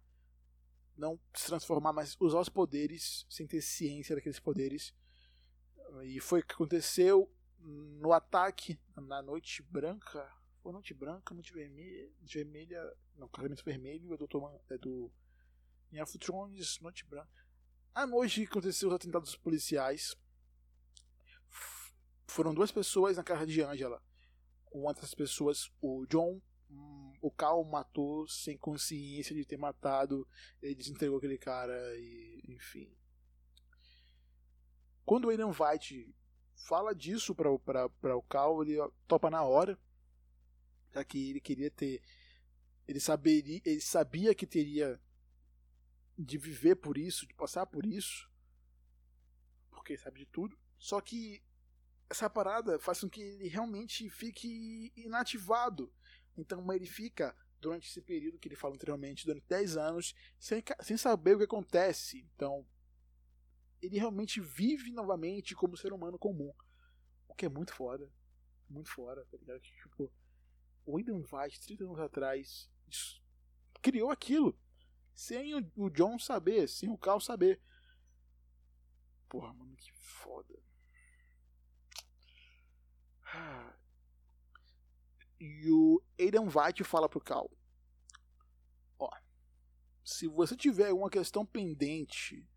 Não 0.96 1.18
se 1.34 1.46
transformar, 1.46 1.92
mas 1.92 2.16
usar 2.20 2.40
os 2.40 2.48
poderes 2.48 3.26
sem 3.28 3.46
ter 3.46 3.60
ciência 3.60 4.14
daqueles 4.14 4.38
poderes. 4.38 4.94
E 6.04 6.20
foi 6.20 6.40
o 6.40 6.46
que 6.46 6.54
aconteceu 6.54 7.30
no 7.58 8.12
ataque 8.12 8.78
na 8.96 9.22
Noite 9.22 9.62
Branca 9.62 10.30
foi 10.64 10.72
Noite 10.72 10.94
Branca, 10.94 11.34
Noite 11.34 11.52
Vermelha. 11.52 12.10
Noite 12.18 12.38
Vermelha. 12.38 12.96
Não, 13.16 13.28
Casamento 13.28 13.62
Vermelho 13.62 14.14
é 14.14 14.16
do, 14.16 14.26
é 14.70 14.78
do 14.78 15.12
of 16.02 16.18
Thrones, 16.18 16.80
Noite 16.80 17.04
Branca. 17.04 17.46
À 17.94 18.06
noite 18.06 18.40
que 18.40 18.46
aconteceu 18.46 18.88
os 18.88 18.94
atentados 18.94 19.36
policiais. 19.36 20.16
Foram 22.26 22.54
duas 22.54 22.72
pessoas 22.72 23.18
na 23.18 23.22
casa 23.22 23.46
de 23.46 23.60
Angela. 23.60 24.02
Uma 24.72 24.94
dessas 24.94 25.14
pessoas, 25.14 25.70
o 25.82 26.06
John, 26.06 26.40
o 27.24 27.30
Cal 27.30 27.64
matou 27.64 28.28
sem 28.28 28.56
consciência 28.56 29.34
de 29.34 29.44
ter 29.44 29.56
matado. 29.56 30.28
Ele 30.60 30.74
desentregou 30.74 31.18
aquele 31.18 31.38
cara 31.38 31.74
e. 31.96 32.42
enfim. 32.48 32.94
Quando 35.04 35.24
o 35.24 35.28
William 35.28 35.48
White 35.48 36.14
fala 36.54 36.94
disso 36.94 37.34
para 37.34 37.52
o 38.16 38.22
Cal, 38.22 38.62
ele 38.62 38.76
topa 39.06 39.30
na 39.30 39.42
hora 39.42 39.78
já 40.94 41.04
que 41.04 41.30
ele 41.30 41.40
queria 41.40 41.70
ter. 41.70 42.02
Ele, 42.86 43.00
saberia, 43.00 43.60
ele 43.64 43.80
sabia 43.80 44.34
que 44.34 44.46
teria 44.46 45.00
de 46.16 46.38
viver 46.38 46.76
por 46.76 46.96
isso, 46.96 47.26
de 47.26 47.34
passar 47.34 47.66
por 47.66 47.84
isso, 47.84 48.30
porque 49.70 49.96
sabe 49.96 50.20
de 50.20 50.26
tudo. 50.26 50.56
Só 50.78 51.00
que 51.00 51.42
essa 52.08 52.30
parada 52.30 52.78
faz 52.78 53.00
com 53.00 53.08
que 53.08 53.20
ele 53.20 53.48
realmente 53.48 54.08
fique 54.08 54.92
inativado. 54.94 55.92
Então 56.36 56.72
ele 56.72 56.86
fica, 56.86 57.34
durante 57.60 57.88
esse 57.88 58.00
período 58.00 58.38
que 58.38 58.48
ele 58.48 58.56
falou 58.56 58.74
anteriormente, 58.74 59.24
durante 59.24 59.46
10 59.46 59.76
anos, 59.76 60.14
sem, 60.38 60.62
sem 60.80 60.96
saber 60.96 61.34
o 61.34 61.38
que 61.38 61.44
acontece. 61.44 62.26
Então 62.34 62.66
ele 63.80 63.98
realmente 63.98 64.40
vive 64.40 64.90
novamente 64.90 65.54
como 65.54 65.76
ser 65.76 65.92
humano 65.92 66.18
comum. 66.18 66.52
O 67.28 67.34
que 67.34 67.46
é 67.46 67.48
muito 67.48 67.72
foda. 67.72 68.10
Muito 68.68 68.90
foda, 68.90 69.24
tá 69.30 69.36
ligado? 69.36 69.60
Tipo, 69.60 70.12
o 70.86 70.96
Aidan 70.96 71.22
Weiss, 71.30 71.58
30 71.58 71.84
anos 71.84 71.98
atrás, 72.00 72.70
criou 73.82 74.10
aquilo. 74.10 74.58
Sem 75.14 75.54
o, 75.54 75.72
o 75.76 75.90
John 75.90 76.18
saber, 76.18 76.68
sem 76.68 76.88
o 76.88 76.98
Cal 76.98 77.20
saber. 77.20 77.60
Porra, 79.28 79.52
mano, 79.52 79.76
que 79.76 79.92
foda. 79.92 80.54
E 85.46 85.70
o 85.70 86.02
Aidan 86.18 86.46
White 86.46 86.82
fala 86.84 87.06
pro 87.06 87.20
Cal: 87.20 87.50
Ó, 88.98 89.10
se 90.02 90.26
você 90.26 90.56
tiver 90.56 90.88
alguma 90.88 91.10
questão 91.10 91.44
pendente, 91.44 92.48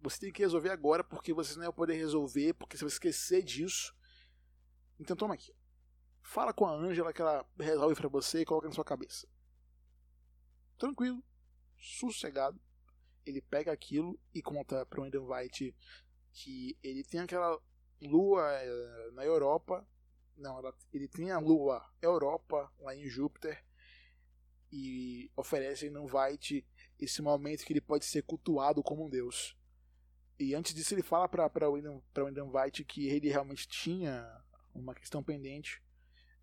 você 0.00 0.20
tem 0.20 0.32
que 0.32 0.40
resolver 0.40 0.70
agora, 0.70 1.02
porque 1.02 1.32
você 1.32 1.56
não 1.56 1.64
vai 1.64 1.72
poder 1.72 1.94
resolver, 1.94 2.54
porque 2.54 2.76
você 2.76 2.84
vai 2.84 2.92
esquecer 2.92 3.42
disso. 3.42 3.92
Então 5.00 5.16
toma 5.16 5.34
aqui. 5.34 5.52
Fala 6.22 6.52
com 6.52 6.64
a 6.64 6.72
Ângela 6.72 7.12
que 7.12 7.20
ela 7.20 7.44
resolve 7.58 7.96
para 7.96 8.08
você 8.08 8.42
e 8.42 8.44
coloca 8.44 8.68
na 8.68 8.74
sua 8.74 8.84
cabeça. 8.84 9.26
Tranquilo, 10.78 11.20
sossegado. 11.76 12.60
Ele 13.26 13.42
pega 13.42 13.72
aquilo 13.72 14.16
e 14.32 14.40
conta 14.40 14.86
para 14.86 15.00
o 15.00 15.06
Eden 15.06 15.22
White 15.22 15.74
que 16.30 16.78
ele 16.84 17.02
tem 17.02 17.18
aquela 17.18 17.60
lua 18.08 18.50
eh, 18.52 19.10
na 19.12 19.24
Europa. 19.24 19.86
Não, 20.36 20.60
ele 20.92 21.08
tem 21.08 21.30
a 21.30 21.38
lua 21.38 21.84
Europa 22.00 22.72
lá 22.80 22.94
em 22.96 23.08
Júpiter 23.08 23.62
e 24.72 25.30
oferece 25.36 25.84
a 25.84 25.88
Eden 25.88 26.06
White 26.10 26.66
esse 26.98 27.20
momento 27.20 27.64
que 27.64 27.72
ele 27.72 27.80
pode 27.80 28.04
ser 28.04 28.22
cultuado 28.22 28.82
como 28.82 29.04
um 29.04 29.10
deus. 29.10 29.56
E 30.38 30.54
antes 30.54 30.74
disso 30.74 30.94
ele 30.94 31.02
fala 31.02 31.28
para 31.28 31.70
o 31.70 31.76
Eden 31.76 32.50
White 32.50 32.84
que 32.84 33.06
ele 33.06 33.28
realmente 33.28 33.68
tinha 33.68 34.42
uma 34.74 34.94
questão 34.94 35.22
pendente. 35.22 35.82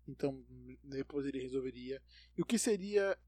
Então 0.06 0.44
depois 0.82 1.26
ele 1.26 1.40
resolveria. 1.40 2.00
E 2.36 2.42
o 2.42 2.46
que 2.46 2.58
seria 2.58 3.18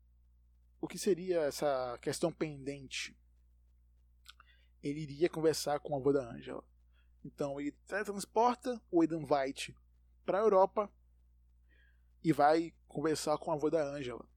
o 0.80 0.88
que 0.88 0.98
seria 0.98 1.42
essa 1.42 1.98
questão 2.00 2.32
pendente? 2.32 3.16
Ele 4.82 5.00
iria 5.00 5.28
conversar 5.28 5.78
com 5.80 5.94
a 5.94 5.98
avó 5.98 6.12
da 6.12 6.28
Angela. 6.28 6.64
Então 7.24 7.60
ele 7.60 7.72
transporta 7.86 8.80
o 8.90 9.02
Eden 9.02 9.26
White 9.28 9.76
para 10.24 10.38
a 10.38 10.42
Europa 10.42 10.92
e 12.22 12.32
vai 12.32 12.72
conversar 12.88 13.38
com 13.38 13.50
a 13.50 13.54
avó 13.54 13.70
da 13.70 13.82
Angela. 13.82 14.28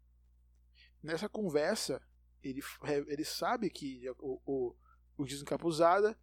Nessa 1.01 1.29
conversa, 1.29 2.01
ele, 2.43 2.61
ele 3.07 3.25
sabe 3.25 3.69
que 3.69 4.09
o, 4.19 4.41
o, 4.45 4.75
o 5.17 5.25
desencapuzada 5.25 6.17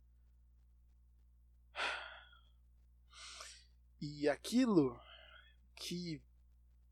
E 4.04 4.28
aquilo 4.28 5.00
que, 5.76 6.20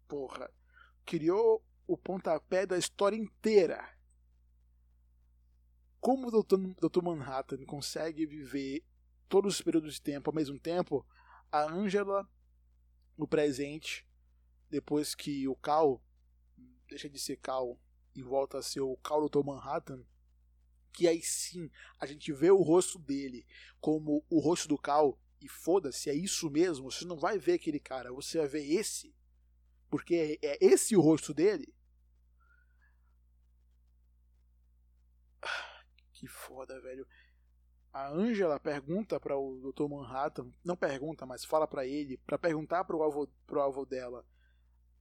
porra, 0.07 0.49
criou 1.05 1.61
o 1.85 1.99
pontapé 1.99 2.65
da 2.65 2.79
história 2.79 3.17
inteira. 3.17 3.85
Como 5.99 6.29
o 6.29 6.31
Dr. 6.31 7.03
Manhattan 7.03 7.65
consegue 7.67 8.25
viver 8.27 8.85
todos 9.31 9.55
os 9.55 9.63
períodos 9.63 9.95
de 9.95 10.03
tempo 10.03 10.29
ao 10.29 10.35
mesmo 10.35 10.59
tempo, 10.59 11.07
a 11.53 11.63
Angela, 11.63 12.29
no 13.17 13.29
presente, 13.29 14.05
depois 14.69 15.15
que 15.15 15.47
o 15.47 15.55
Cal 15.55 16.03
deixa 16.89 17.09
de 17.09 17.19
ser 17.19 17.37
Cal 17.37 17.79
e 18.15 18.23
volta 18.23 18.59
a 18.59 18.63
ser 18.63 18.81
o 18.81 18.97
Cal 18.97 19.29
Dr. 19.29 19.45
Manhattan, 19.45 20.05
que 20.93 21.07
aí 21.07 21.23
sim 21.23 21.71
a 22.01 22.07
gente 22.07 22.33
vê 22.33 22.51
o 22.51 22.61
rosto 22.61 22.99
dele 22.99 23.47
como 23.81 24.25
o 24.29 24.41
rosto 24.41 24.67
do 24.67 24.77
Cal 24.77 25.17
e 25.41 25.49
foda-se, 25.49 26.11
é 26.11 26.15
isso 26.15 26.51
mesmo, 26.51 26.91
você 26.91 27.05
não 27.05 27.17
vai 27.17 27.39
ver 27.39 27.53
aquele 27.53 27.79
cara, 27.79 28.13
você 28.13 28.39
vai 28.39 28.49
ver 28.49 28.67
esse, 28.67 29.15
porque 29.89 30.39
é, 30.43 30.55
é 30.55 30.59
esse 30.61 30.97
o 30.97 31.01
rosto 31.01 31.33
dele. 31.33 31.73
Que 36.13 36.27
foda, 36.27 36.79
velho. 36.81 37.07
A 37.93 38.09
Angela 38.09 38.61
pergunta 38.61 39.19
para 39.19 39.37
o 39.37 39.73
Dr. 39.73 39.89
Manhattan, 39.89 40.53
não 40.65 40.77
pergunta, 40.77 41.27
mas 41.27 41.45
fala 41.45 41.67
para 41.67 41.85
ele, 41.85 42.19
para 42.19 42.39
perguntar 42.39 42.85
para 42.85 42.97
o 42.97 43.03
avô, 43.03 43.29
pro 43.47 43.61
avô 43.61 43.85
dela, 43.85 44.25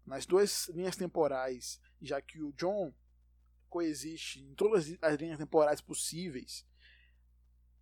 nas 0.05 0.25
duas 0.25 0.67
linhas 0.69 0.95
temporais, 0.95 1.79
já 2.01 2.19
que 2.19 2.41
o 2.41 2.51
John 2.53 2.91
coexiste 3.69 4.41
em 4.41 4.55
todas 4.55 4.91
as 5.01 5.15
linhas 5.17 5.37
temporais 5.37 5.79
possíveis. 5.81 6.65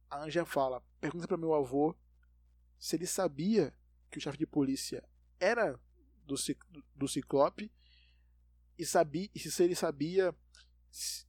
A 0.09 0.23
Angela 0.23 0.45
fala: 0.45 0.83
pergunta 0.99 1.25
para 1.25 1.37
meu 1.37 1.53
avô 1.53 1.95
se 2.77 2.97
ele 2.97 3.07
sabia 3.07 3.73
que 4.11 4.17
o 4.17 4.21
chefe 4.21 4.37
de 4.37 4.45
polícia 4.45 5.07
era 5.39 5.79
do, 6.25 6.35
do 6.93 7.07
Ciclope 7.07 7.71
e, 8.77 8.85
sabia, 8.85 9.29
e 9.33 9.39
se 9.39 9.63
ele 9.63 9.75
sabia 9.75 10.35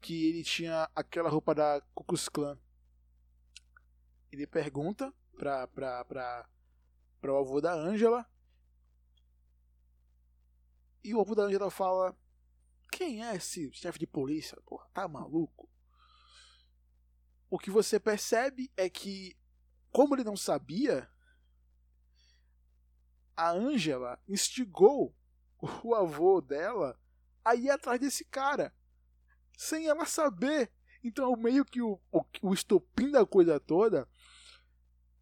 que 0.01 0.29
ele 0.29 0.43
tinha 0.43 0.91
aquela 0.97 1.31
roupa 1.31 1.55
da 1.55 1.81
Ku 1.95 2.03
Klux 2.03 2.29
Klan 2.29 2.59
ele 4.31 4.47
pergunta 4.47 5.13
pra, 5.37 5.67
pra, 5.69 6.05
pra, 6.05 6.49
pra 7.21 7.33
o 7.33 7.37
avô 7.39 7.61
da 7.61 7.73
Ângela. 7.73 8.27
E 11.03 11.15
o 11.15 11.21
avô 11.21 11.35
da 11.35 11.45
Ângela 11.45 11.71
fala: 11.71 12.17
Quem 12.91 13.25
é 13.25 13.37
esse 13.37 13.73
chefe 13.73 13.99
de 13.99 14.07
polícia? 14.07 14.61
Porra, 14.67 14.89
tá 14.93 15.09
maluco? 15.09 15.69
O 17.51 17.59
que 17.59 17.71
você 17.71 17.99
percebe 17.99 18.71
é 18.77 18.91
que, 18.91 19.35
como 19.91 20.15
ele 20.15 20.25
não 20.25 20.37
sabia, 20.37 21.09
a 23.35 23.51
Ângela 23.51 24.21
instigou 24.29 25.15
o 25.83 25.95
avô 25.95 26.41
dela 26.41 26.99
a 27.45 27.55
ir 27.55 27.71
atrás 27.71 27.99
desse 27.99 28.25
cara, 28.25 28.75
sem 29.57 29.89
ela 29.89 30.05
saber. 30.05 30.71
Então, 31.03 31.35
meio 31.37 31.65
que 31.65 31.81
o, 31.81 31.99
o, 32.13 32.25
o 32.43 32.53
estopim 32.53 33.11
da 33.11 33.25
coisa 33.25 33.59
toda 33.59 34.07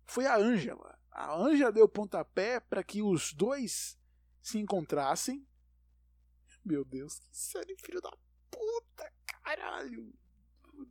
foi 0.06 0.26
a 0.26 0.36
Ângela. 0.36 0.98
A 1.10 1.34
Ângela 1.34 1.72
deu 1.72 1.88
pontapé 1.88 2.60
para 2.60 2.84
que 2.84 3.02
os 3.02 3.32
dois 3.32 3.98
se 4.42 4.58
encontrassem. 4.58 5.46
Meu 6.64 6.84
Deus, 6.84 7.18
que 7.18 7.28
série 7.36 7.76
filho 7.78 8.00
da 8.00 8.10
puta, 8.50 9.12
caralho. 9.42 10.12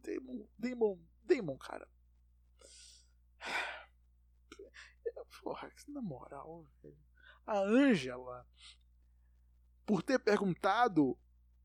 Demon, 0.01 0.47
Demon, 0.57 0.99
Demon, 1.23 1.57
cara. 1.57 1.87
Porra, 5.43 5.71
na 5.87 6.01
moral, 6.01 6.65
velho. 6.81 6.97
A 7.45 7.59
Ângela, 7.59 8.47
por 9.85 10.01
ter 10.01 10.17
perguntado 10.19 11.17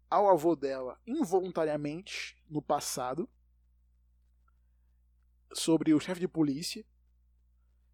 ao 0.08 0.28
avô 0.28 0.54
dela 0.54 1.00
involuntariamente 1.06 2.38
no 2.48 2.60
passado 2.60 3.28
sobre 5.52 5.94
o 5.94 6.00
chefe 6.00 6.20
de 6.20 6.28
polícia, 6.28 6.84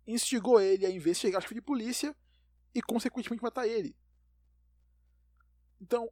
instigou 0.07 0.61
ele 0.61 0.87
a 0.87 0.90
investigar 0.90 1.42
chefe 1.42 1.55
de 1.55 1.61
polícia 1.61 2.14
e, 2.75 2.81
consequentemente, 2.81 3.42
matar 3.42 3.66
ele. 3.66 3.97
Então, 5.81 6.11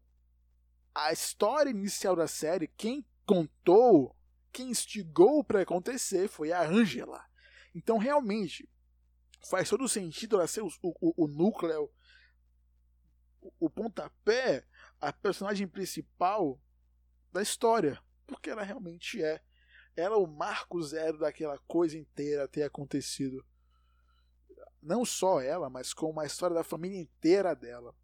a 0.95 1.13
história 1.13 1.71
inicial 1.71 2.17
da 2.17 2.27
série, 2.27 2.69
quem 2.69 3.05
contou, 3.27 4.17
quem 4.53 4.71
instigou 4.71 5.45
para 5.45 5.63
acontecer 5.63 6.29
foi 6.29 6.53
a 6.53 6.63
Angela. 6.63 7.25
Então, 7.75 7.99
realmente, 7.99 8.69
faz 9.49 9.69
todo 9.69 9.89
sentido 9.89 10.37
ela 10.37 10.47
ser 10.47 10.63
o, 10.63 10.71
o, 10.83 11.25
o 11.25 11.27
núcleo, 11.27 11.91
o, 13.41 13.53
o 13.61 13.71
pontapé, 13.71 14.67
a 15.01 15.13
personagem 15.13 15.67
principal 15.67 16.61
da 17.33 17.43
história. 17.43 18.01
Porque 18.27 18.51
ela 18.51 18.63
realmente 18.63 19.23
é. 19.23 19.43
Ela 19.97 20.17
é 20.17 20.19
o 20.19 20.27
marco 20.27 20.83
zero 20.83 21.19
daquela 21.19 21.59
coisa 21.69 21.97
inteira 21.97 22.49
ter 22.49 22.63
acontecido 22.63 23.45
não 24.85 25.05
só 25.05 25.41
ela, 25.41 25.71
mas 25.71 25.93
com 25.93 26.19
a 26.21 26.27
história 26.27 26.55
da 26.55 26.63
família 26.63 27.01
inteira 27.01 27.55
dela. 27.55 27.95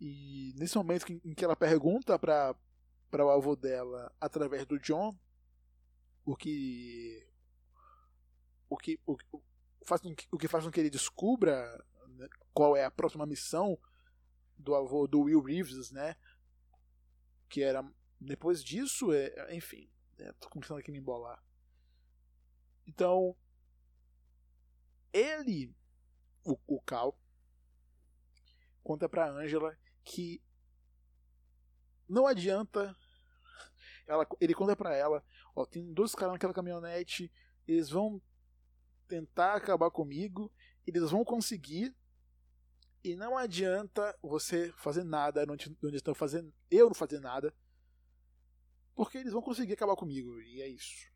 E 0.00 0.54
nesse 0.56 0.76
momento 0.76 1.12
em 1.12 1.34
que 1.34 1.44
ela 1.44 1.56
pergunta 1.56 2.18
para 2.18 2.54
para 3.10 3.26
o 3.26 3.30
avô 3.30 3.56
dela 3.56 4.14
através 4.20 4.64
do 4.64 4.78
John 4.78 5.12
o 6.24 6.36
que 6.36 7.28
o 8.68 8.76
que 8.76 9.00
o, 9.04 9.18
faz 9.84 10.00
com 10.00 10.14
que, 10.14 10.28
o 10.30 10.38
que 10.38 10.46
faz 10.46 10.64
com 10.64 10.70
que 10.70 10.78
ele 10.78 10.88
descubra 10.88 11.84
né, 12.10 12.28
qual 12.54 12.76
é 12.76 12.84
a 12.84 12.90
próxima 12.90 13.26
missão 13.26 13.76
do 14.56 14.76
avô 14.76 15.08
do 15.08 15.22
Will 15.22 15.42
Reeves, 15.42 15.90
né? 15.90 16.14
Que 17.48 17.62
era 17.62 17.84
depois 18.20 18.62
disso, 18.62 19.12
é, 19.12 19.56
enfim, 19.56 19.90
é, 20.18 20.32
tô 20.34 20.48
começando 20.48 20.78
aqui 20.78 20.90
a 20.90 20.92
me 20.92 20.98
embolar. 20.98 21.42
Então, 22.86 23.34
ele, 25.12 25.74
o, 26.44 26.58
o 26.66 26.80
Cal, 26.80 27.18
conta 28.82 29.08
pra 29.08 29.30
Angela 29.30 29.76
que 30.04 30.42
não 32.08 32.26
adianta. 32.26 32.96
Ela, 34.06 34.26
ele 34.40 34.54
conta 34.54 34.74
pra 34.74 34.94
ela: 34.94 35.24
ó, 35.54 35.64
tem 35.64 35.92
dois 35.92 36.14
caras 36.14 36.32
naquela 36.32 36.54
caminhonete, 36.54 37.32
eles 37.66 37.90
vão 37.90 38.20
tentar 39.06 39.54
acabar 39.54 39.90
comigo, 39.90 40.52
eles 40.86 41.10
vão 41.10 41.24
conseguir, 41.24 41.94
e 43.02 43.16
não 43.16 43.36
adianta 43.36 44.16
você 44.22 44.72
fazer 44.72 45.04
nada 45.04 45.44
onde 45.48 45.96
estão 45.96 46.14
fazendo. 46.14 46.52
Eu 46.70 46.86
não 46.86 46.94
fazer 46.94 47.20
nada. 47.20 47.54
Porque 48.94 49.18
eles 49.18 49.32
vão 49.32 49.40
conseguir 49.40 49.72
acabar 49.72 49.96
comigo. 49.96 50.38
E 50.40 50.60
é 50.60 50.68
isso. 50.68 51.10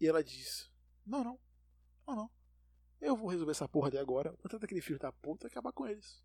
E 0.00 0.06
ela 0.06 0.24
diz: 0.24 0.72
Não, 1.04 1.22
não. 1.22 1.45
Não, 2.06 2.14
não. 2.14 2.30
Eu 3.00 3.16
vou 3.16 3.28
resolver 3.28 3.52
essa 3.52 3.68
porra 3.68 3.90
de 3.90 3.98
agora. 3.98 4.34
Antes 4.44 4.58
daquele 4.58 4.80
filho 4.80 4.98
da 4.98 5.12
puta 5.12 5.46
acabar 5.46 5.72
com 5.72 5.86
eles. 5.86 6.22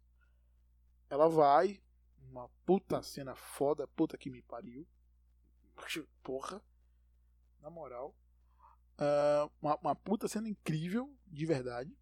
Ela 1.09 1.27
vai. 1.27 1.81
Uma 2.29 2.47
puta 2.65 3.01
cena 3.01 3.35
foda. 3.35 3.87
Puta 3.87 4.17
que 4.17 4.29
me 4.29 4.41
pariu. 4.41 4.87
Porra. 6.23 6.61
Na 7.59 7.69
moral. 7.69 8.15
Uh, 8.99 9.51
uma, 9.61 9.75
uma 9.77 9.95
puta 9.95 10.27
cena 10.27 10.47
incrível. 10.47 11.13
De 11.27 11.45
verdade. 11.45 11.97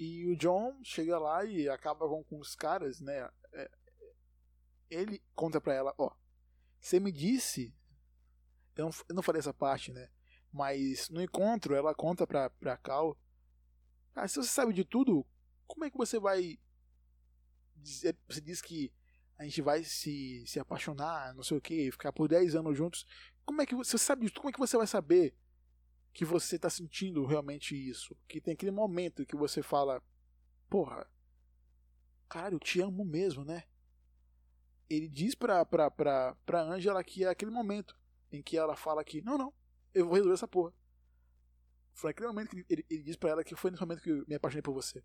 E 0.01 0.29
o 0.29 0.37
John 0.37 0.79
chega 0.85 1.19
lá 1.19 1.45
e 1.45 1.69
acaba 1.69 2.09
com, 2.09 2.23
com 2.23 2.39
os 2.39 2.55
caras, 2.55 3.01
né? 3.01 3.29
É, 3.53 3.69
ele 4.89 5.21
conta 5.35 5.61
pra 5.61 5.75
ela, 5.75 5.93
ó, 5.99 6.13
você 6.81 7.01
me 7.01 7.13
disse. 7.13 7.75
Eu 8.77 8.87
não, 8.87 8.93
eu 9.09 9.15
não 9.15 9.23
falei 9.23 9.41
essa 9.41 9.53
parte, 9.53 9.93
né? 9.93 10.09
Mas 10.53 11.09
no 11.11 11.23
encontro 11.23 11.75
ela 11.75 11.95
conta 11.95 12.27
pra, 12.27 12.51
pra 12.51 12.77
Cal. 12.77 13.19
Ah, 14.15 14.27
se 14.27 14.37
você 14.37 14.49
sabe 14.49 14.73
de 14.73 14.85
tudo, 14.85 15.27
como 15.67 15.85
é 15.85 15.91
que 15.91 15.97
você 15.97 16.19
vai. 16.19 16.59
Dizer, 17.77 18.17
você 18.29 18.41
diz 18.41 18.61
que 18.61 18.93
a 19.39 19.45
gente 19.45 19.63
vai 19.63 19.85
se, 19.85 20.45
se 20.47 20.59
apaixonar, 20.59 21.33
não 21.35 21.45
sei 21.45 21.57
o 21.57 21.61
que, 21.61 21.93
ficar 21.93 22.13
por 22.13 22.29
10 22.29 22.57
anos 22.57 22.77
juntos. 22.77 23.07
Como 23.45 23.63
é 23.63 23.67
que 23.67 23.75
você 23.75 23.97
sabe 23.97 24.27
tudo? 24.29 24.41
Como 24.41 24.51
é 24.51 24.53
que 24.53 24.59
você 24.59 24.77
vai 24.77 24.87
saber 24.87 25.35
que 26.13 26.25
você 26.25 26.57
está 26.57 26.69
sentindo 26.69 27.25
realmente 27.25 27.77
isso? 27.77 28.17
Que 28.27 28.41
tem 28.41 28.55
aquele 28.55 28.73
momento 28.73 29.25
que 29.25 29.37
você 29.37 29.63
fala, 29.63 30.03
porra, 30.69 31.09
caralho, 32.29 32.57
eu 32.57 32.61
te 32.61 32.81
amo 32.81 33.05
mesmo, 33.05 33.45
né? 33.45 33.63
Ele 34.89 35.09
diz 35.09 35.35
pra, 35.35 35.65
pra, 35.65 35.91
pra, 35.91 36.35
pra 36.47 36.63
Angela 36.63 37.03
que 37.05 37.25
é 37.25 37.29
aquele 37.29 37.51
momento 37.51 37.99
em 38.33 38.43
que 38.43 38.57
ela 38.57 38.77
fala 38.77 39.05
que, 39.05 39.21
não, 39.23 39.37
não, 39.37 39.53
eu 39.95 40.05
vou 40.07 40.15
resolver 40.15 40.35
essa 40.35 40.49
porra. 40.49 40.73
Foi 41.95 42.11
aquele 42.11 42.29
momento 42.29 42.51
que 42.51 42.65
ele, 42.69 42.87
ele 42.89 43.03
diz 43.03 43.17
pra 43.17 43.31
ela 43.31 43.45
que 43.45 43.57
foi 43.57 43.71
nesse 43.71 43.83
momento 43.83 44.03
que 44.03 44.11
eu 44.11 44.25
me 44.27 44.35
apaixonei 44.35 44.63
por 44.63 44.73
você. 44.73 45.03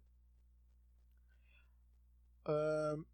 Uh, 2.45 3.05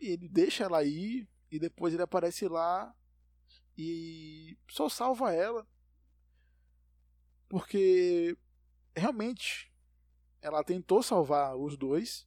ele 0.00 0.28
deixa 0.28 0.64
ela 0.64 0.84
ir 0.84 1.28
e 1.50 1.58
depois 1.58 1.92
ele 1.92 2.02
aparece 2.02 2.46
lá 2.46 2.94
e 3.76 4.56
só 4.68 4.88
salva 4.88 5.32
ela. 5.32 5.66
Porque 7.48 8.36
realmente 8.94 9.72
ela 10.40 10.62
tentou 10.64 11.02
salvar 11.02 11.56
os 11.56 11.76
dois 11.76 12.26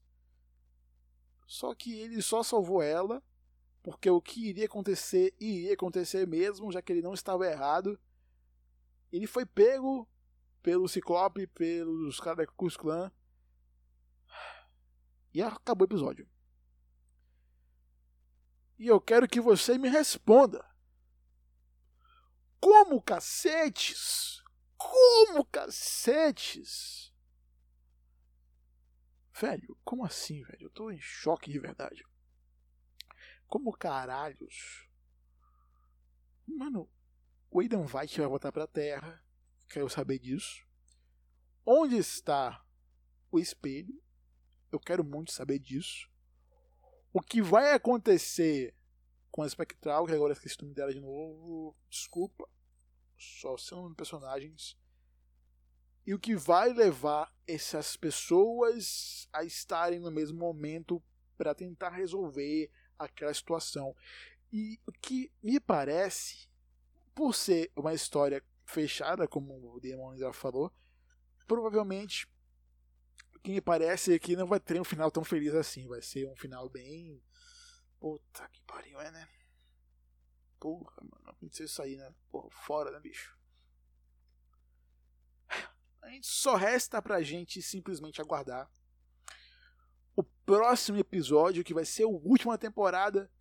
só 1.50 1.74
que 1.74 2.00
ele 2.00 2.22
só 2.22 2.44
salvou 2.44 2.80
ela 2.80 3.24
porque 3.82 4.08
o 4.08 4.22
que 4.22 4.50
iria 4.50 4.68
acontecer 4.68 5.34
iria 5.40 5.74
acontecer 5.74 6.28
mesmo, 6.28 6.72
já 6.72 6.80
que 6.80 6.94
ele 6.94 7.02
não 7.02 7.16
estava 7.16 7.48
errado. 7.48 8.00
Ele 9.12 9.26
foi 9.26 9.48
pego 9.48 10.08
pelo 10.62 10.88
Ciclope, 10.88 11.48
pelos 11.48 12.20
caras 12.20 12.46
da. 12.46 13.12
E 15.34 15.42
acabou 15.42 15.88
o 15.88 15.90
episódio. 15.90 16.30
E 18.78 18.86
eu 18.86 19.02
quero 19.02 19.28
que 19.28 19.42
você 19.42 19.76
me 19.76 19.90
responda. 19.90 20.64
Como 22.60 23.02
cacetes? 23.02 24.44
Como 24.78 25.44
cacetes? 25.46 27.09
Velho, 29.40 29.78
como 29.86 30.04
assim, 30.04 30.44
velho? 30.44 30.66
Eu 30.66 30.70
tô 30.70 30.92
em 30.92 31.00
choque 31.00 31.50
de 31.50 31.60
verdade. 31.60 32.06
Como 33.48 33.72
caralhos? 33.72 34.90
Mano, 36.46 36.90
o 37.50 37.62
Aidan 37.62 37.86
White 37.86 38.20
vai 38.20 38.28
voltar 38.28 38.52
pra 38.52 38.68
Terra. 38.68 39.24
Quero 39.70 39.90
saber 39.90 40.20
disso. 40.20 40.68
Onde 41.66 41.96
está 41.96 42.66
o 43.32 43.40
espelho? 43.40 44.04
Eu 44.72 44.80
quero 44.80 45.06
muito 45.06 45.32
saber 45.32 45.60
disso. 45.60 46.10
O 47.14 47.22
que 47.22 47.42
vai 47.42 47.74
acontecer 47.74 48.76
com 49.32 49.42
a 49.42 49.50
Spectral, 49.50 50.06
que 50.06 50.14
agora 50.14 50.34
esqueci 50.34 50.58
o 50.60 50.64
nome 50.64 50.76
dela 50.76 50.94
de 50.94 51.00
novo. 51.00 51.78
Desculpa. 51.90 52.46
Só 53.18 53.56
são 53.58 53.94
personagens 53.94 54.78
e 56.10 56.14
o 56.16 56.18
que 56.18 56.36
vai 56.36 56.74
levar 56.74 57.32
essas 57.46 57.96
pessoas 57.96 59.30
a 59.32 59.44
estarem 59.44 60.00
no 60.00 60.10
mesmo 60.10 60.40
momento 60.40 61.00
para 61.38 61.54
tentar 61.54 61.92
resolver 61.92 62.72
aquela 62.98 63.32
situação. 63.32 63.96
E 64.52 64.80
o 64.88 64.92
que 64.92 65.32
me 65.44 65.60
parece, 65.60 66.50
por 67.14 67.36
ser 67.36 67.72
uma 67.76 67.94
história 67.94 68.44
fechada, 68.66 69.28
como 69.28 69.54
o 69.72 69.80
Demon 69.80 70.18
já 70.18 70.34
falou, 70.34 70.74
provavelmente 71.46 72.28
o 73.36 73.40
que 73.40 73.52
me 73.52 73.62
parece 73.62 74.16
é 74.16 74.18
que 74.18 74.36
não 74.36 74.48
vai 74.48 74.60
ter 74.60 74.82
um 74.82 74.84
final 74.84 75.12
tão 75.12 75.24
feliz 75.24 75.54
assim. 75.54 75.88
Vai 75.88 76.02
ser 76.02 76.28
um 76.28 76.36
final 76.36 76.68
bem. 76.72 77.22
Puta 78.00 78.50
que 78.50 78.64
pariu, 78.64 79.00
é, 79.00 79.12
né? 79.12 79.30
Porra, 80.60 81.04
mano. 81.04 81.30
Aconteceu 81.30 81.68
isso 81.68 81.84
aí, 81.84 81.98
né? 81.98 82.12
Porra, 82.32 82.50
fora, 82.50 82.90
né, 82.90 83.00
bicho? 83.00 83.39
Só 86.22 86.56
resta 86.56 87.02
pra 87.02 87.22
gente 87.22 87.62
simplesmente 87.62 88.22
aguardar 88.22 88.70
o 90.20 90.24
próximo 90.46 90.98
episódio, 90.98 91.64
que 91.64 91.74
vai 91.74 91.86
ser 91.86 92.04
o 92.04 92.10
último 92.12 92.52
da 92.52 92.58
temporada. 92.58 93.32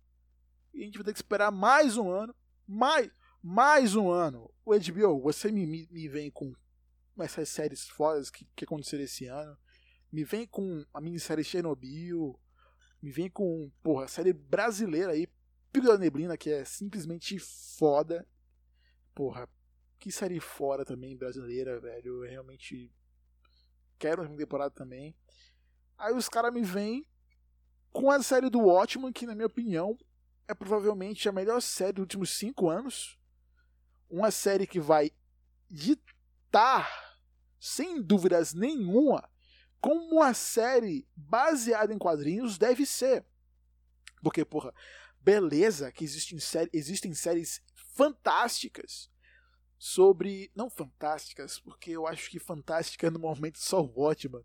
E 0.73 0.81
a 0.81 0.85
gente 0.85 0.97
vai 0.97 1.03
ter 1.03 1.13
que 1.13 1.19
esperar 1.19 1.51
mais 1.51 1.97
um 1.97 2.09
ano. 2.09 2.33
Mais, 2.65 3.11
mais 3.43 3.95
um 3.95 4.09
ano. 4.09 4.49
O 4.63 4.71
HBO, 4.71 5.19
você 5.19 5.51
me, 5.51 5.65
me, 5.65 5.87
me 5.91 6.07
vem 6.07 6.31
com 6.31 6.53
essas 7.19 7.49
séries 7.49 7.89
fodas 7.89 8.29
que, 8.29 8.47
que 8.55 8.63
aconteceram 8.63 9.03
esse 9.03 9.25
ano. 9.25 9.57
Me 10.09 10.23
vem 10.23 10.47
com 10.47 10.85
a 10.93 11.01
minissérie 11.01 11.43
Chernobyl. 11.43 12.39
Me 13.01 13.11
vem 13.11 13.29
com, 13.29 13.69
porra, 13.83 14.05
a 14.05 14.07
série 14.07 14.31
brasileira 14.31 15.11
aí, 15.11 15.27
Pico 15.71 15.87
da 15.87 15.97
Neblina, 15.97 16.37
que 16.37 16.49
é 16.49 16.63
simplesmente 16.63 17.37
foda. 17.39 18.25
Porra, 19.13 19.49
que 19.99 20.11
série 20.11 20.39
fora 20.39 20.85
também 20.85 21.17
brasileira, 21.17 21.79
velho. 21.79 22.23
Eu 22.23 22.29
realmente 22.29 22.91
quero 23.97 24.23
uma 24.23 24.37
temporada 24.37 24.71
também. 24.71 25.15
Aí 25.97 26.13
os 26.13 26.29
caras 26.29 26.53
me 26.53 26.63
vêm 26.63 27.05
com 27.91 28.09
a 28.09 28.23
série 28.23 28.49
do 28.49 28.59
Watchmen, 28.59 29.11
que 29.11 29.25
na 29.25 29.35
minha 29.35 29.47
opinião 29.47 29.97
é 30.47 30.53
provavelmente 30.53 31.27
a 31.27 31.31
melhor 31.31 31.61
série 31.61 31.93
dos 31.93 32.03
últimos 32.03 32.29
cinco 32.31 32.69
anos. 32.69 33.19
Uma 34.09 34.31
série 34.31 34.65
que 34.65 34.79
vai 34.79 35.11
ditar, 35.69 36.89
sem 37.59 38.01
dúvidas 38.01 38.53
nenhuma, 38.53 39.29
como 39.81 40.15
uma 40.15 40.33
série 40.33 41.07
baseada 41.15 41.93
em 41.93 41.97
quadrinhos 41.97 42.57
deve 42.57 42.85
ser. 42.85 43.25
Porque, 44.23 44.43
porra, 44.45 44.73
beleza 45.19 45.91
que 45.91 46.03
existem, 46.03 46.39
sé 46.39 46.69
existem 46.73 47.13
séries 47.13 47.61
fantásticas 47.95 49.09
sobre. 49.79 50.51
Não 50.53 50.69
fantásticas, 50.69 51.57
porque 51.57 51.91
eu 51.91 52.05
acho 52.05 52.29
que 52.29 52.37
fantástica 52.37 53.07
é 53.07 53.09
no 53.09 53.17
momento 53.17 53.57
só 53.57 53.81
o 53.81 54.01
Watchman. 54.01 54.43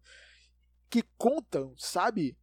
Que 0.88 1.02
contam, 1.18 1.74
sabe? 1.76 2.38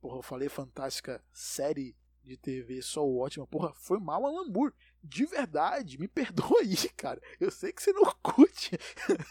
Porra, 0.00 0.18
eu 0.18 0.22
falei 0.22 0.48
fantástica 0.48 1.22
série 1.32 1.96
de 2.22 2.36
TV 2.36 2.80
só 2.80 3.04
o 3.04 3.16
Watchman. 3.16 3.46
Porra, 3.46 3.74
foi 3.74 3.98
mal 3.98 4.24
Alan 4.24 4.48
Moore. 4.48 4.72
De 5.02 5.26
verdade, 5.26 5.98
me 5.98 6.06
perdoa 6.08 6.60
aí, 6.60 6.76
cara. 6.96 7.20
Eu 7.40 7.50
sei 7.50 7.72
que 7.72 7.82
você 7.82 7.92
não 7.92 8.04
curte 8.22 8.78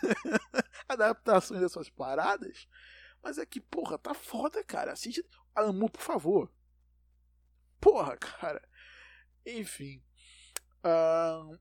adaptações 0.87 1.61
dessas 1.61 1.89
paradas. 1.89 2.67
Mas 3.23 3.37
é 3.37 3.45
que, 3.45 3.59
porra, 3.59 3.97
tá 3.97 4.13
foda, 4.13 4.63
cara. 4.63 4.91
Assiste 4.91 5.25
Alan 5.55 5.73
Moore, 5.73 5.93
por 5.93 6.01
favor. 6.01 6.51
Porra, 7.79 8.17
cara. 8.17 8.61
Enfim. 9.45 10.03
Uh, 10.83 11.57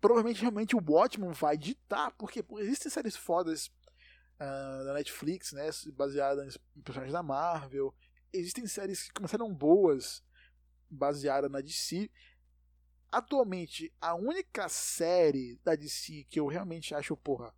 provavelmente 0.00 0.40
realmente 0.40 0.76
o 0.76 0.82
Watchmen 0.86 1.32
vai 1.32 1.56
ditar, 1.56 2.12
porque 2.12 2.44
existem 2.58 2.90
séries 2.90 3.16
fodas 3.16 3.66
uh, 4.36 4.84
da 4.84 4.94
Netflix, 4.94 5.52
né, 5.52 5.68
baseadas 5.94 6.58
em 6.76 6.80
personagens 6.80 7.12
da 7.12 7.22
Marvel. 7.22 7.94
Existem 8.32 8.66
séries 8.66 9.02
que 9.02 9.12
começaram 9.12 9.52
boas, 9.52 10.22
baseadas 10.88 11.50
na 11.50 11.60
DC. 11.60 12.10
Atualmente, 13.10 13.92
a 14.00 14.14
única 14.14 14.68
série 14.68 15.56
da 15.64 15.74
DC 15.74 16.26
que 16.28 16.38
eu 16.38 16.46
realmente 16.46 16.94
acho, 16.94 17.16
porra, 17.16 17.54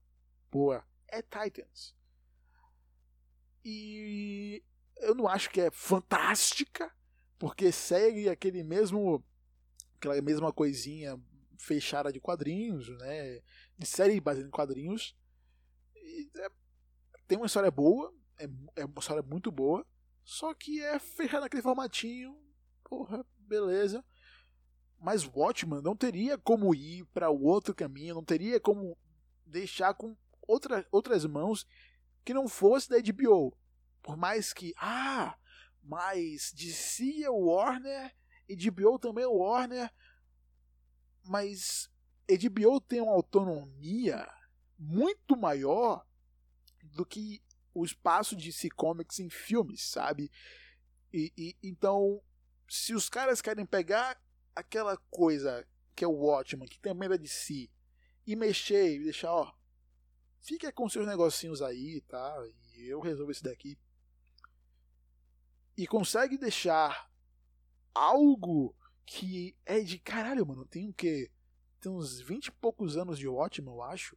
boa 0.50 0.84
é 1.08 1.20
Titans. 1.22 1.94
E 3.64 4.62
eu 4.98 5.14
não 5.14 5.26
acho 5.26 5.50
que 5.50 5.60
é 5.60 5.70
fantástica, 5.70 6.90
porque 7.38 7.72
segue 7.72 8.28
aquele 8.28 8.62
mesmo 8.62 9.24
aquela 9.96 10.20
mesma 10.22 10.50
coisinha 10.50 11.20
fechada 11.60 12.12
de 12.12 12.18
quadrinhos, 12.18 12.88
né, 12.98 13.40
de 13.76 13.86
série 13.86 14.20
baseada 14.20 14.48
em 14.48 14.50
quadrinhos. 14.50 15.14
E 15.94 16.30
é, 16.36 16.48
tem 17.28 17.38
uma 17.38 17.46
história 17.46 17.70
boa, 17.70 18.12
é, 18.38 18.48
é 18.76 18.84
uma 18.84 18.98
história 18.98 19.22
muito 19.22 19.52
boa, 19.52 19.86
só 20.24 20.54
que 20.54 20.82
é 20.82 20.98
fechada 20.98 21.42
naquele 21.42 21.62
formatinho, 21.62 22.36
porra, 22.84 23.24
beleza. 23.38 24.04
Mas 24.98 25.24
Watchman 25.24 25.82
não 25.82 25.96
teria 25.96 26.36
como 26.36 26.74
ir 26.74 27.04
para 27.06 27.30
o 27.30 27.42
outro 27.42 27.74
caminho, 27.74 28.14
não 28.14 28.24
teria 28.24 28.60
como 28.60 28.96
deixar 29.46 29.94
com 29.94 30.16
outra, 30.46 30.86
outras 30.90 31.24
mãos 31.24 31.66
que 32.24 32.34
não 32.34 32.48
fosse 32.48 32.88
da 32.88 32.98
HBO. 32.98 33.56
Por 34.02 34.16
mais 34.16 34.52
que, 34.52 34.74
ah, 34.76 35.36
mas 35.82 36.52
DC 36.54 37.22
é 37.22 37.30
Warner, 37.30 38.14
HBO 38.48 38.98
também 38.98 39.24
é 39.24 39.28
Warner, 39.28 39.90
mas 41.24 41.90
HBO 42.28 42.80
tem 42.80 43.00
uma 43.00 43.12
autonomia 43.12 44.28
muito 44.78 45.36
maior 45.36 46.06
do 46.82 47.04
que 47.04 47.42
o 47.74 47.84
espaço 47.84 48.34
de 48.36 48.46
DC 48.46 48.70
Comics 48.70 49.18
em 49.18 49.28
filmes, 49.28 49.82
sabe? 49.82 50.30
E, 51.12 51.32
e, 51.36 51.56
então, 51.62 52.22
se 52.68 52.94
os 52.94 53.08
caras 53.08 53.40
querem 53.40 53.66
pegar 53.66 54.20
aquela 54.54 54.96
coisa 55.10 55.66
que 55.94 56.04
é 56.04 56.08
o 56.08 56.12
Watchman, 56.12 56.68
que 56.68 56.78
também 56.78 57.06
é 57.06 57.10
da 57.10 57.16
DC, 57.16 57.68
e 58.26 58.36
mexer 58.36 58.94
e 58.94 59.04
deixar, 59.04 59.32
ó, 59.32 59.52
fica 60.40 60.72
com 60.72 60.88
seus 60.88 61.06
negocinhos 61.06 61.60
aí, 61.60 62.00
tá? 62.02 62.34
E 62.74 62.86
eu 62.86 63.00
resolvo 63.00 63.32
esse 63.32 63.42
daqui. 63.42 63.78
E 65.76 65.86
consegue 65.86 66.38
deixar 66.38 67.10
algo 67.94 68.74
que 69.10 69.56
é 69.66 69.80
de 69.80 69.98
caralho, 69.98 70.46
mano. 70.46 70.64
Tem 70.64 70.88
o 70.88 70.94
quê? 70.94 71.28
Tem 71.80 71.90
uns 71.90 72.20
20 72.20 72.46
e 72.46 72.52
poucos 72.52 72.96
anos 72.96 73.18
de 73.18 73.26
Watchmen, 73.26 73.74
eu 73.74 73.82
acho. 73.82 74.16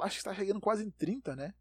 Acho 0.00 0.16
que 0.16 0.18
está 0.18 0.34
chegando 0.34 0.60
quase 0.60 0.84
em 0.84 0.90
30, 0.90 1.36
né? 1.36 1.54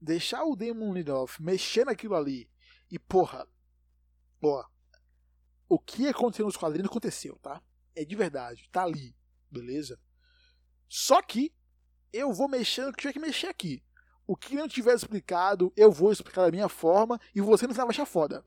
Deixar 0.00 0.44
o 0.44 0.54
Damon 0.54 0.94
Lindelof 0.94 1.42
mexer 1.42 1.84
naquilo 1.84 2.14
ali 2.14 2.48
e, 2.88 2.96
porra, 2.96 3.44
ó, 4.40 4.64
o 5.68 5.80
que 5.80 6.06
aconteceu 6.06 6.46
nos 6.46 6.56
quadrinhos 6.56 6.88
aconteceu, 6.88 7.36
tá? 7.42 7.60
É 7.96 8.04
de 8.04 8.14
verdade, 8.14 8.68
tá 8.70 8.84
ali, 8.84 9.16
beleza? 9.50 10.00
Só 10.88 11.20
que 11.20 11.52
eu 12.12 12.32
vou 12.32 12.48
mexer 12.48 12.86
no 12.86 12.92
que 12.92 13.00
tiver 13.00 13.14
que 13.14 13.18
mexer 13.18 13.48
aqui. 13.48 13.82
O 14.28 14.36
que 14.36 14.54
não 14.54 14.68
tiver 14.68 14.94
explicado, 14.94 15.72
eu 15.76 15.90
vou 15.90 16.12
explicar 16.12 16.44
da 16.44 16.52
minha 16.52 16.68
forma 16.68 17.20
e 17.34 17.40
você 17.40 17.66
não 17.66 17.74
vai 17.74 17.88
achar 17.88 18.06
foda. 18.06 18.44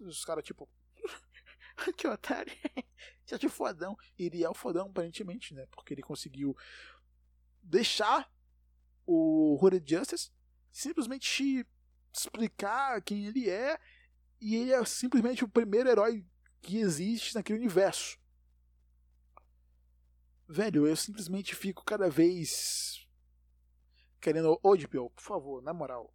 Os 0.00 0.24
caras, 0.24 0.44
tipo. 0.44 0.68
que 1.96 2.06
otário. 2.06 2.52
Já 3.26 3.36
de 3.38 3.48
fodão. 3.48 3.96
Iria 4.18 4.46
é 4.46 4.48
o 4.48 4.54
fodão, 4.54 4.88
aparentemente, 4.88 5.54
né? 5.54 5.66
Porque 5.70 5.94
ele 5.94 6.02
conseguiu 6.02 6.56
deixar 7.62 8.30
o 9.04 9.58
Hooded 9.60 9.88
Justice 9.88 10.30
simplesmente 10.72 11.66
explicar 12.12 13.02
quem 13.02 13.26
ele 13.26 13.48
é. 13.48 13.78
E 14.40 14.56
ele 14.56 14.72
é 14.72 14.84
simplesmente 14.84 15.44
o 15.44 15.48
primeiro 15.48 15.88
herói 15.88 16.24
que 16.60 16.78
existe 16.78 17.34
naquele 17.34 17.58
universo. 17.58 18.18
Velho, 20.48 20.86
eu 20.86 20.94
simplesmente 20.94 21.54
fico 21.54 21.84
cada 21.84 22.08
vez 22.08 23.06
querendo. 24.20 24.58
Ô, 24.62 24.76
DPO, 24.76 25.10
por 25.10 25.22
favor, 25.22 25.62
na 25.62 25.72
moral. 25.72 26.14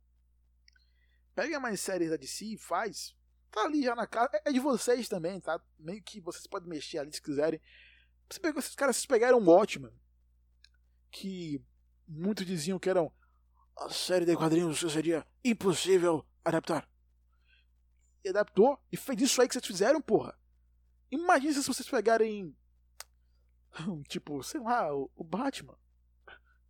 Pega 1.33 1.59
mais 1.59 1.79
séries 1.79 2.09
da 2.09 2.17
DC 2.17 2.45
e 2.45 2.57
faz 2.57 3.15
tá 3.51 3.63
ali 3.63 3.83
já 3.83 3.93
na 3.93 4.07
casa. 4.07 4.29
É, 4.33 4.49
é 4.49 4.51
de 4.51 4.59
vocês 4.59 5.07
também, 5.07 5.39
tá? 5.39 5.61
Meio 5.77 6.01
que 6.01 6.19
vocês 6.19 6.47
podem 6.47 6.69
mexer 6.69 6.97
ali 6.97 7.13
se 7.13 7.21
quiserem. 7.21 7.61
Você 8.29 8.39
pegou, 8.39 8.59
esses 8.59 8.75
caras 8.75 8.95
vocês 8.95 9.05
pegaram 9.05 9.37
um 9.39 9.49
Watchman, 9.49 9.93
que 11.11 11.61
muitos 12.07 12.45
diziam 12.45 12.79
que 12.79 12.89
eram 12.89 13.11
a 13.77 13.89
série 13.89 14.25
de 14.25 14.35
quadrinhos 14.35 14.79
que 14.79 14.89
seria 14.89 15.27
impossível 15.43 16.25
adaptar. 16.43 16.89
E 18.23 18.29
adaptou 18.29 18.79
e 18.91 18.97
fez 18.97 19.21
isso 19.21 19.41
aí 19.41 19.47
que 19.47 19.53
vocês 19.53 19.65
fizeram, 19.65 20.01
porra. 20.01 20.37
Imagina 21.09 21.53
se 21.53 21.67
vocês 21.67 21.89
pegarem. 21.89 22.55
Tipo, 24.07 24.41
sei 24.43 24.61
lá, 24.61 24.93
o 24.93 25.23
Batman. 25.23 25.77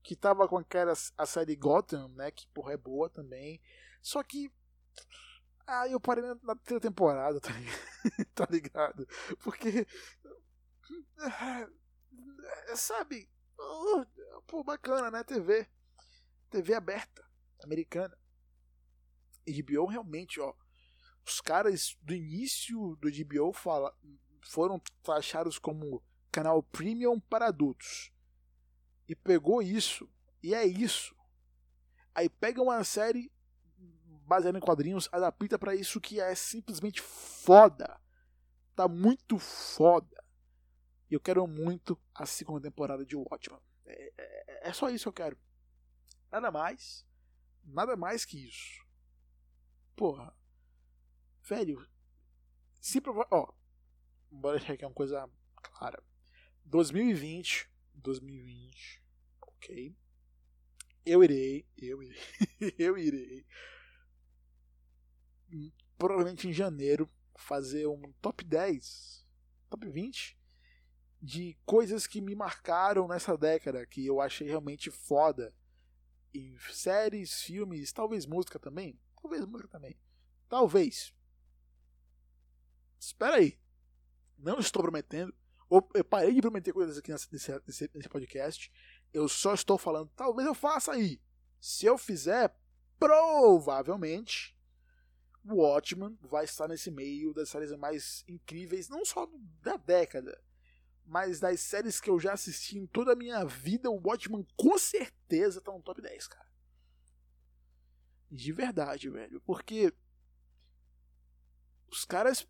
Que 0.01 0.15
tava 0.15 0.47
com 0.47 0.57
aquela 0.57 0.93
a 1.15 1.25
série 1.27 1.55
Gotham, 1.55 2.07
né? 2.09 2.31
Que 2.31 2.47
porra 2.47 2.73
é 2.73 2.77
boa 2.77 3.07
também. 3.09 3.61
Só 4.01 4.23
que 4.23 4.51
ah, 5.67 5.87
eu 5.87 5.99
parei 5.99 6.23
na 6.43 6.55
terceira 6.55 6.81
temporada, 6.81 7.39
tá 7.39 7.51
ligado? 7.51 7.85
tá 8.35 8.47
ligado? 8.49 9.07
Porque. 9.43 9.87
É, 12.67 12.75
sabe? 12.75 13.29
Pô, 14.47 14.63
bacana, 14.63 15.11
né? 15.11 15.23
TV. 15.23 15.67
TV 16.49 16.73
aberta, 16.73 17.23
americana. 17.63 18.17
HBO 19.47 19.85
realmente, 19.85 20.39
ó, 20.39 20.53
os 21.25 21.39
caras 21.39 21.97
do 22.01 22.13
início 22.13 22.95
do 22.97 23.09
HBO 23.09 23.53
fala, 23.53 23.95
foram 24.43 24.81
taxados 25.03 25.57
como 25.57 26.03
canal 26.31 26.61
premium 26.61 27.19
para 27.19 27.47
adultos. 27.47 28.11
E 29.07 29.15
pegou 29.15 29.61
isso, 29.61 30.09
e 30.41 30.53
é 30.53 30.65
isso. 30.65 31.15
Aí 32.13 32.29
pega 32.29 32.61
uma 32.61 32.83
série 32.83 33.31
baseada 34.25 34.57
em 34.57 34.61
quadrinhos, 34.61 35.09
adapta 35.11 35.57
para 35.57 35.75
isso 35.75 35.99
que 35.99 36.19
é 36.19 36.33
simplesmente 36.35 37.01
foda. 37.01 37.99
Tá 38.75 38.87
muito 38.87 39.37
foda. 39.37 40.23
E 41.09 41.13
eu 41.13 41.19
quero 41.19 41.45
muito 41.45 41.99
a 42.15 42.25
segunda 42.25 42.61
temporada 42.61 43.05
de 43.05 43.15
Watchmen. 43.15 43.59
É, 43.85 44.13
é, 44.17 44.69
é 44.69 44.73
só 44.73 44.89
isso 44.89 45.03
que 45.03 45.09
eu 45.09 45.25
quero. 45.25 45.37
Nada 46.31 46.49
mais. 46.49 47.05
Nada 47.63 47.97
mais 47.97 48.23
que 48.23 48.47
isso. 48.47 48.85
Porra. 49.95 50.33
Velho. 51.43 51.85
Se 52.79 53.01
prova... 53.01 53.27
Ó. 53.29 53.51
Bora 54.31 54.57
deixar 54.57 54.73
aqui 54.73 54.85
uma 54.85 54.93
coisa 54.93 55.29
clara. 55.61 56.01
2020. 56.63 57.69
2020. 57.95 59.03
Ok. 59.41 59.95
Eu 61.05 61.23
irei. 61.23 61.67
Eu 61.77 62.01
irei. 62.01 62.19
eu 62.79 62.97
irei. 62.97 63.45
Provavelmente 65.97 66.47
em 66.47 66.53
janeiro. 66.53 67.09
Fazer 67.35 67.87
um 67.87 68.11
top 68.21 68.43
10. 68.43 69.25
Top 69.69 69.87
20 69.87 70.41
de 71.21 71.55
coisas 71.65 72.07
que 72.07 72.19
me 72.19 72.33
marcaram 72.33 73.07
nessa 73.07 73.37
década, 73.37 73.85
que 73.85 74.05
eu 74.05 74.19
achei 74.19 74.47
realmente 74.47 74.89
foda. 74.89 75.53
Em 76.33 76.57
séries, 76.71 77.41
filmes, 77.43 77.91
talvez 77.91 78.25
música 78.25 78.57
também. 78.57 78.99
Talvez 79.21 79.45
música 79.45 79.67
também. 79.67 79.95
Talvez. 80.49 81.13
Espera 82.99 83.35
aí. 83.35 83.59
Não 84.37 84.59
estou 84.59 84.81
prometendo. 84.81 85.33
Eu 85.69 86.03
parei 86.03 86.33
de 86.33 86.41
prometer 86.41 86.73
coisas 86.73 86.97
aqui 86.97 87.11
nesse, 87.11 87.29
nesse, 87.65 87.91
nesse 87.93 88.09
podcast. 88.09 88.71
Eu 89.13 89.29
só 89.29 89.53
estou 89.53 89.77
falando, 89.77 90.11
talvez 90.15 90.47
eu 90.47 90.55
faça 90.55 90.91
aí. 90.91 91.21
Se 91.59 91.85
eu 91.85 91.97
fizer, 91.97 92.53
provavelmente 92.99 94.57
o 95.43 95.55
Watchman 95.55 96.17
vai 96.21 96.45
estar 96.45 96.67
nesse 96.67 96.91
meio 96.91 97.33
das 97.33 97.49
séries 97.49 97.71
mais 97.71 98.23
incríveis, 98.27 98.89
não 98.89 99.03
só 99.03 99.27
da 99.61 99.77
década, 99.77 100.39
mas 101.05 101.39
das 101.39 101.59
séries 101.59 101.99
que 101.99 102.09
eu 102.09 102.19
já 102.19 102.33
assisti 102.33 102.77
em 102.77 102.85
toda 102.85 103.13
a 103.13 103.15
minha 103.15 103.43
vida, 103.43 103.89
o 103.89 104.01
Watchmen 104.01 104.45
com 104.55 104.77
certeza 104.77 105.61
tá 105.61 105.71
no 105.71 105.81
top 105.81 106.01
10, 106.01 106.27
cara. 106.27 106.51
De 108.31 108.53
verdade, 108.53 109.09
velho. 109.09 109.41
Porque. 109.41 109.93
Os 111.89 112.05
caras. 112.05 112.47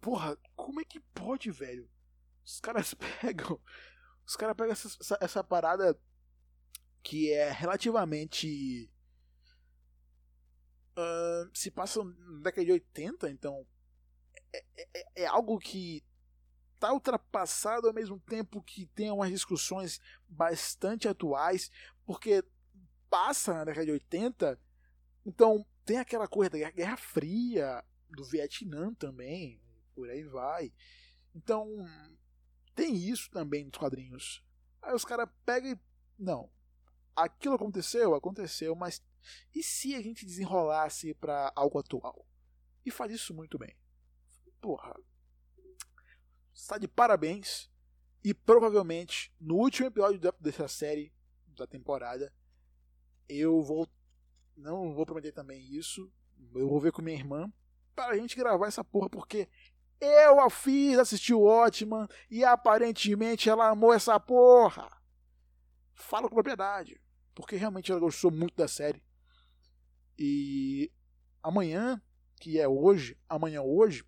Porra, 0.00 0.36
como 0.56 0.80
é 0.80 0.84
que 0.84 0.98
pode, 0.98 1.50
velho? 1.50 1.88
Os 2.44 2.58
caras 2.58 2.92
pegam. 3.20 3.60
Os 4.26 4.34
caras 4.34 4.56
pegam 4.56 4.72
essa, 4.72 4.88
essa, 5.00 5.18
essa 5.20 5.44
parada 5.44 5.96
que 7.04 7.30
é 7.30 7.50
relativamente. 7.52 8.90
Uh, 10.96 11.50
se 11.52 11.70
passa 11.70 12.02
na 12.02 12.42
década 12.42 12.64
de 12.64 12.72
80, 12.72 13.30
então. 13.30 13.66
É, 14.52 14.64
é, 14.76 15.22
é 15.22 15.26
algo 15.26 15.58
que 15.58 16.02
está 16.74 16.92
ultrapassado 16.92 17.88
ao 17.88 17.94
mesmo 17.94 18.18
tempo 18.20 18.62
que 18.62 18.86
tem 18.86 19.10
umas 19.10 19.30
discussões 19.30 20.00
bastante 20.28 21.08
atuais, 21.08 21.70
porque 22.04 22.44
passa 23.10 23.52
na 23.54 23.64
década 23.64 23.86
de 23.86 23.92
80, 23.92 24.60
então 25.24 25.66
tem 25.84 25.98
aquela 25.98 26.28
coisa 26.28 26.50
da 26.50 26.70
Guerra 26.70 26.96
Fria, 26.96 27.84
do 28.10 28.24
Vietnã 28.24 28.92
também, 28.94 29.60
por 29.94 30.08
aí 30.08 30.22
vai. 30.24 30.72
Então 31.34 31.86
tem 32.74 32.94
isso 32.94 33.30
também 33.30 33.64
nos 33.64 33.78
quadrinhos. 33.78 34.44
Aí 34.82 34.94
os 34.94 35.04
caras 35.04 35.28
pegam 35.44 35.72
e. 35.72 35.78
Não. 36.18 36.50
Aquilo 37.14 37.54
aconteceu, 37.54 38.14
aconteceu, 38.14 38.74
mas 38.74 39.02
e 39.54 39.62
se 39.62 39.94
a 39.94 40.02
gente 40.02 40.24
desenrolasse 40.24 41.14
para 41.14 41.52
algo 41.54 41.78
atual? 41.78 42.26
E 42.84 42.90
faz 42.90 43.12
isso 43.12 43.34
muito 43.34 43.58
bem. 43.58 43.76
Porra, 44.60 44.94
está 46.52 46.78
de 46.78 46.88
parabéns. 46.88 47.70
E 48.24 48.34
provavelmente 48.34 49.32
no 49.40 49.56
último 49.56 49.86
episódio 49.86 50.20
dessa 50.40 50.66
série 50.66 51.12
da 51.46 51.66
temporada 51.66 52.32
eu 53.28 53.62
vou 53.62 53.88
não 54.56 54.94
vou 54.94 55.06
prometer 55.06 55.32
também 55.32 55.60
isso. 55.60 56.10
Eu 56.54 56.68
vou 56.68 56.80
ver 56.80 56.92
com 56.92 57.02
minha 57.02 57.16
irmã 57.16 57.52
para 57.94 58.14
a 58.14 58.16
gente 58.16 58.36
gravar 58.36 58.66
essa 58.66 58.82
porra 58.82 59.08
porque 59.08 59.48
eu 60.00 60.40
a 60.40 60.50
fiz 60.50 60.98
assistir 60.98 61.34
o 61.34 61.42
Watchman 61.42 62.06
e 62.30 62.44
aparentemente 62.44 63.48
ela 63.48 63.68
amou 63.68 63.92
essa 63.92 64.18
porra. 64.20 64.90
Falo 65.94 66.28
com 66.28 66.34
propriedade, 66.34 67.00
porque 67.34 67.56
realmente 67.56 67.90
ela 67.90 68.00
gostou 68.00 68.30
muito 68.30 68.54
da 68.54 68.68
série. 68.68 69.02
E 70.18 70.90
amanhã, 71.42 72.00
que 72.36 72.58
é 72.58 72.68
hoje, 72.68 73.18
amanhã 73.28 73.62
hoje, 73.62 74.04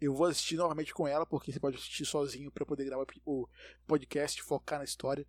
eu 0.00 0.14
vou 0.14 0.26
assistir 0.26 0.56
novamente 0.56 0.94
com 0.94 1.06
ela, 1.06 1.26
porque 1.26 1.52
você 1.52 1.60
pode 1.60 1.76
assistir 1.76 2.06
sozinho 2.06 2.50
para 2.50 2.64
poder 2.64 2.84
gravar 2.84 3.04
o 3.24 3.46
podcast, 3.86 4.42
focar 4.42 4.78
na 4.78 4.84
história. 4.84 5.26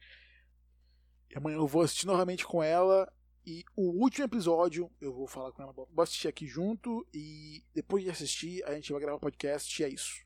E 1.30 1.38
amanhã 1.38 1.58
eu 1.58 1.68
vou 1.68 1.82
assistir 1.82 2.08
novamente 2.08 2.46
com 2.46 2.64
ela. 2.64 3.12
E 3.46 3.66
o 3.76 3.90
último 4.02 4.26
episódio 4.26 4.92
eu 5.02 5.14
vou 5.14 5.28
falar 5.28 5.52
com 5.52 5.62
ela. 5.62 5.74
Vou 5.74 5.90
assistir 5.98 6.28
aqui 6.28 6.48
junto. 6.48 7.06
E 7.14 7.66
depois 7.74 8.04
de 8.04 8.10
assistir, 8.10 8.64
a 8.64 8.74
gente 8.74 8.92
vai 8.92 9.02
gravar 9.02 9.18
o 9.18 9.22
podcast. 9.22 9.82
E 9.82 9.86
é 9.86 9.90
isso. 9.90 10.26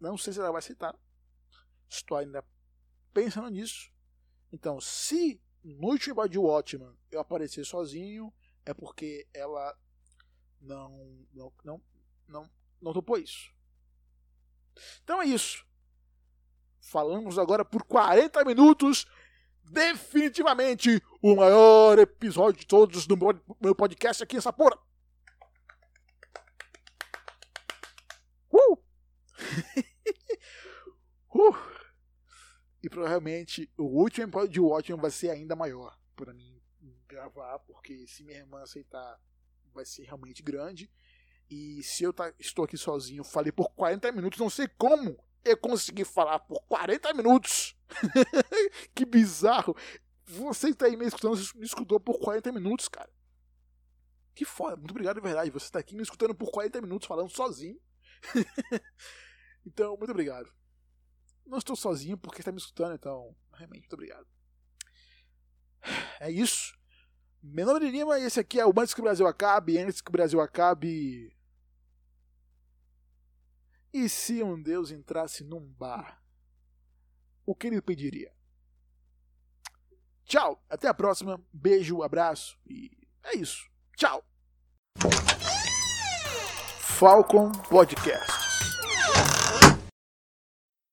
Não 0.00 0.16
sei 0.16 0.32
se 0.32 0.40
ela 0.40 0.50
vai 0.50 0.58
aceitar. 0.58 0.98
Estou 1.88 2.16
ainda 2.16 2.44
pensando 3.12 3.50
nisso. 3.50 3.92
Então, 4.52 4.80
se 4.80 5.40
no 5.62 5.88
último 5.88 6.26
de 6.28 6.38
Watchman 6.38 6.94
eu 7.10 7.20
aparecer 7.20 7.64
sozinho, 7.64 8.32
é 8.64 8.72
porque 8.72 9.26
ela 9.32 9.76
não, 10.60 11.26
não, 11.32 11.52
não, 11.64 11.82
não 12.28 12.50
não 12.80 12.92
topou 12.92 13.18
isso. 13.18 13.52
Então 15.04 15.20
é 15.20 15.26
isso. 15.26 15.66
Falamos 16.80 17.38
agora 17.38 17.64
por 17.64 17.82
40 17.84 18.44
minutos. 18.44 19.06
Definitivamente 19.62 21.00
o 21.22 21.36
maior 21.36 21.98
episódio 21.98 22.60
de 22.60 22.66
todos 22.66 23.06
do 23.06 23.16
meu 23.60 23.74
podcast 23.74 24.22
aqui 24.22 24.36
nessa 24.36 24.52
porra. 24.52 24.76
Uh! 28.50 28.78
uh! 31.38 31.79
E 32.82 32.88
provavelmente 32.88 33.70
o 33.76 33.84
último 33.84 34.26
episódio 34.26 34.48
de 34.48 34.60
Watchmen 34.60 35.00
vai 35.00 35.10
ser 35.10 35.30
ainda 35.30 35.54
maior 35.54 35.98
para 36.16 36.32
mim 36.32 36.60
gravar, 37.10 37.58
porque 37.60 38.06
se 38.06 38.22
minha 38.22 38.38
irmã 38.38 38.62
aceitar, 38.62 39.20
vai 39.74 39.84
ser 39.84 40.04
realmente 40.04 40.42
grande. 40.42 40.90
E 41.50 41.82
se 41.82 42.04
eu 42.04 42.12
tá, 42.12 42.32
estou 42.38 42.64
aqui 42.64 42.78
sozinho, 42.78 43.24
falei 43.24 43.50
por 43.50 43.70
40 43.70 44.12
minutos, 44.12 44.38
não 44.38 44.48
sei 44.48 44.68
como 44.68 45.18
eu 45.44 45.56
consegui 45.56 46.04
falar 46.04 46.38
por 46.38 46.62
40 46.68 47.12
minutos. 47.14 47.76
que 48.94 49.04
bizarro. 49.04 49.76
Você 50.24 50.68
está 50.68 50.86
aí 50.86 50.96
me 50.96 51.06
escutando, 51.06 51.36
me 51.56 51.66
escutou 51.66 51.98
por 51.98 52.18
40 52.20 52.52
minutos, 52.52 52.88
cara. 52.88 53.10
Que 54.32 54.44
foda. 54.44 54.76
Muito 54.76 54.92
obrigado, 54.92 55.16
de 55.16 55.22
verdade. 55.22 55.50
Você 55.50 55.66
está 55.66 55.80
aqui 55.80 55.96
me 55.96 56.02
escutando 56.02 56.34
por 56.34 56.52
40 56.52 56.80
minutos 56.80 57.08
falando 57.08 57.30
sozinho. 57.30 57.80
então, 59.66 59.96
muito 59.96 60.10
obrigado. 60.10 60.52
Não 61.50 61.58
estou 61.58 61.74
sozinho 61.74 62.16
porque 62.16 62.40
está 62.40 62.52
me 62.52 62.58
escutando, 62.58 62.94
então, 62.94 63.34
realmente, 63.52 63.80
muito 63.80 63.94
obrigado. 63.94 64.26
É 66.20 66.30
isso. 66.30 66.78
Meu 67.42 67.66
nome 67.66 67.86
é 67.86 67.90
Lima 67.90 68.18
e 68.18 68.24
esse 68.24 68.38
aqui 68.38 68.60
é 68.60 68.66
o 68.66 68.72
Antes 68.78 68.94
que 68.94 69.00
o 69.00 69.04
Brasil 69.04 69.26
Acabe. 69.26 69.76
Antes 69.78 70.00
que 70.00 70.08
o 70.08 70.12
Brasil 70.12 70.40
Acabe, 70.40 71.34
e 73.92 74.08
se 74.08 74.42
um 74.42 74.60
Deus 74.60 74.90
entrasse 74.90 75.42
num 75.42 75.66
bar, 75.72 76.22
o 77.44 77.54
que 77.54 77.66
ele 77.66 77.82
pediria? 77.82 78.32
Tchau, 80.24 80.62
até 80.68 80.86
a 80.86 80.94
próxima. 80.94 81.42
Beijo, 81.52 82.02
abraço 82.02 82.56
e 82.64 82.90
é 83.24 83.36
isso. 83.36 83.68
Tchau. 83.96 84.24
Falcon 86.78 87.50
Podcast. 87.68 88.49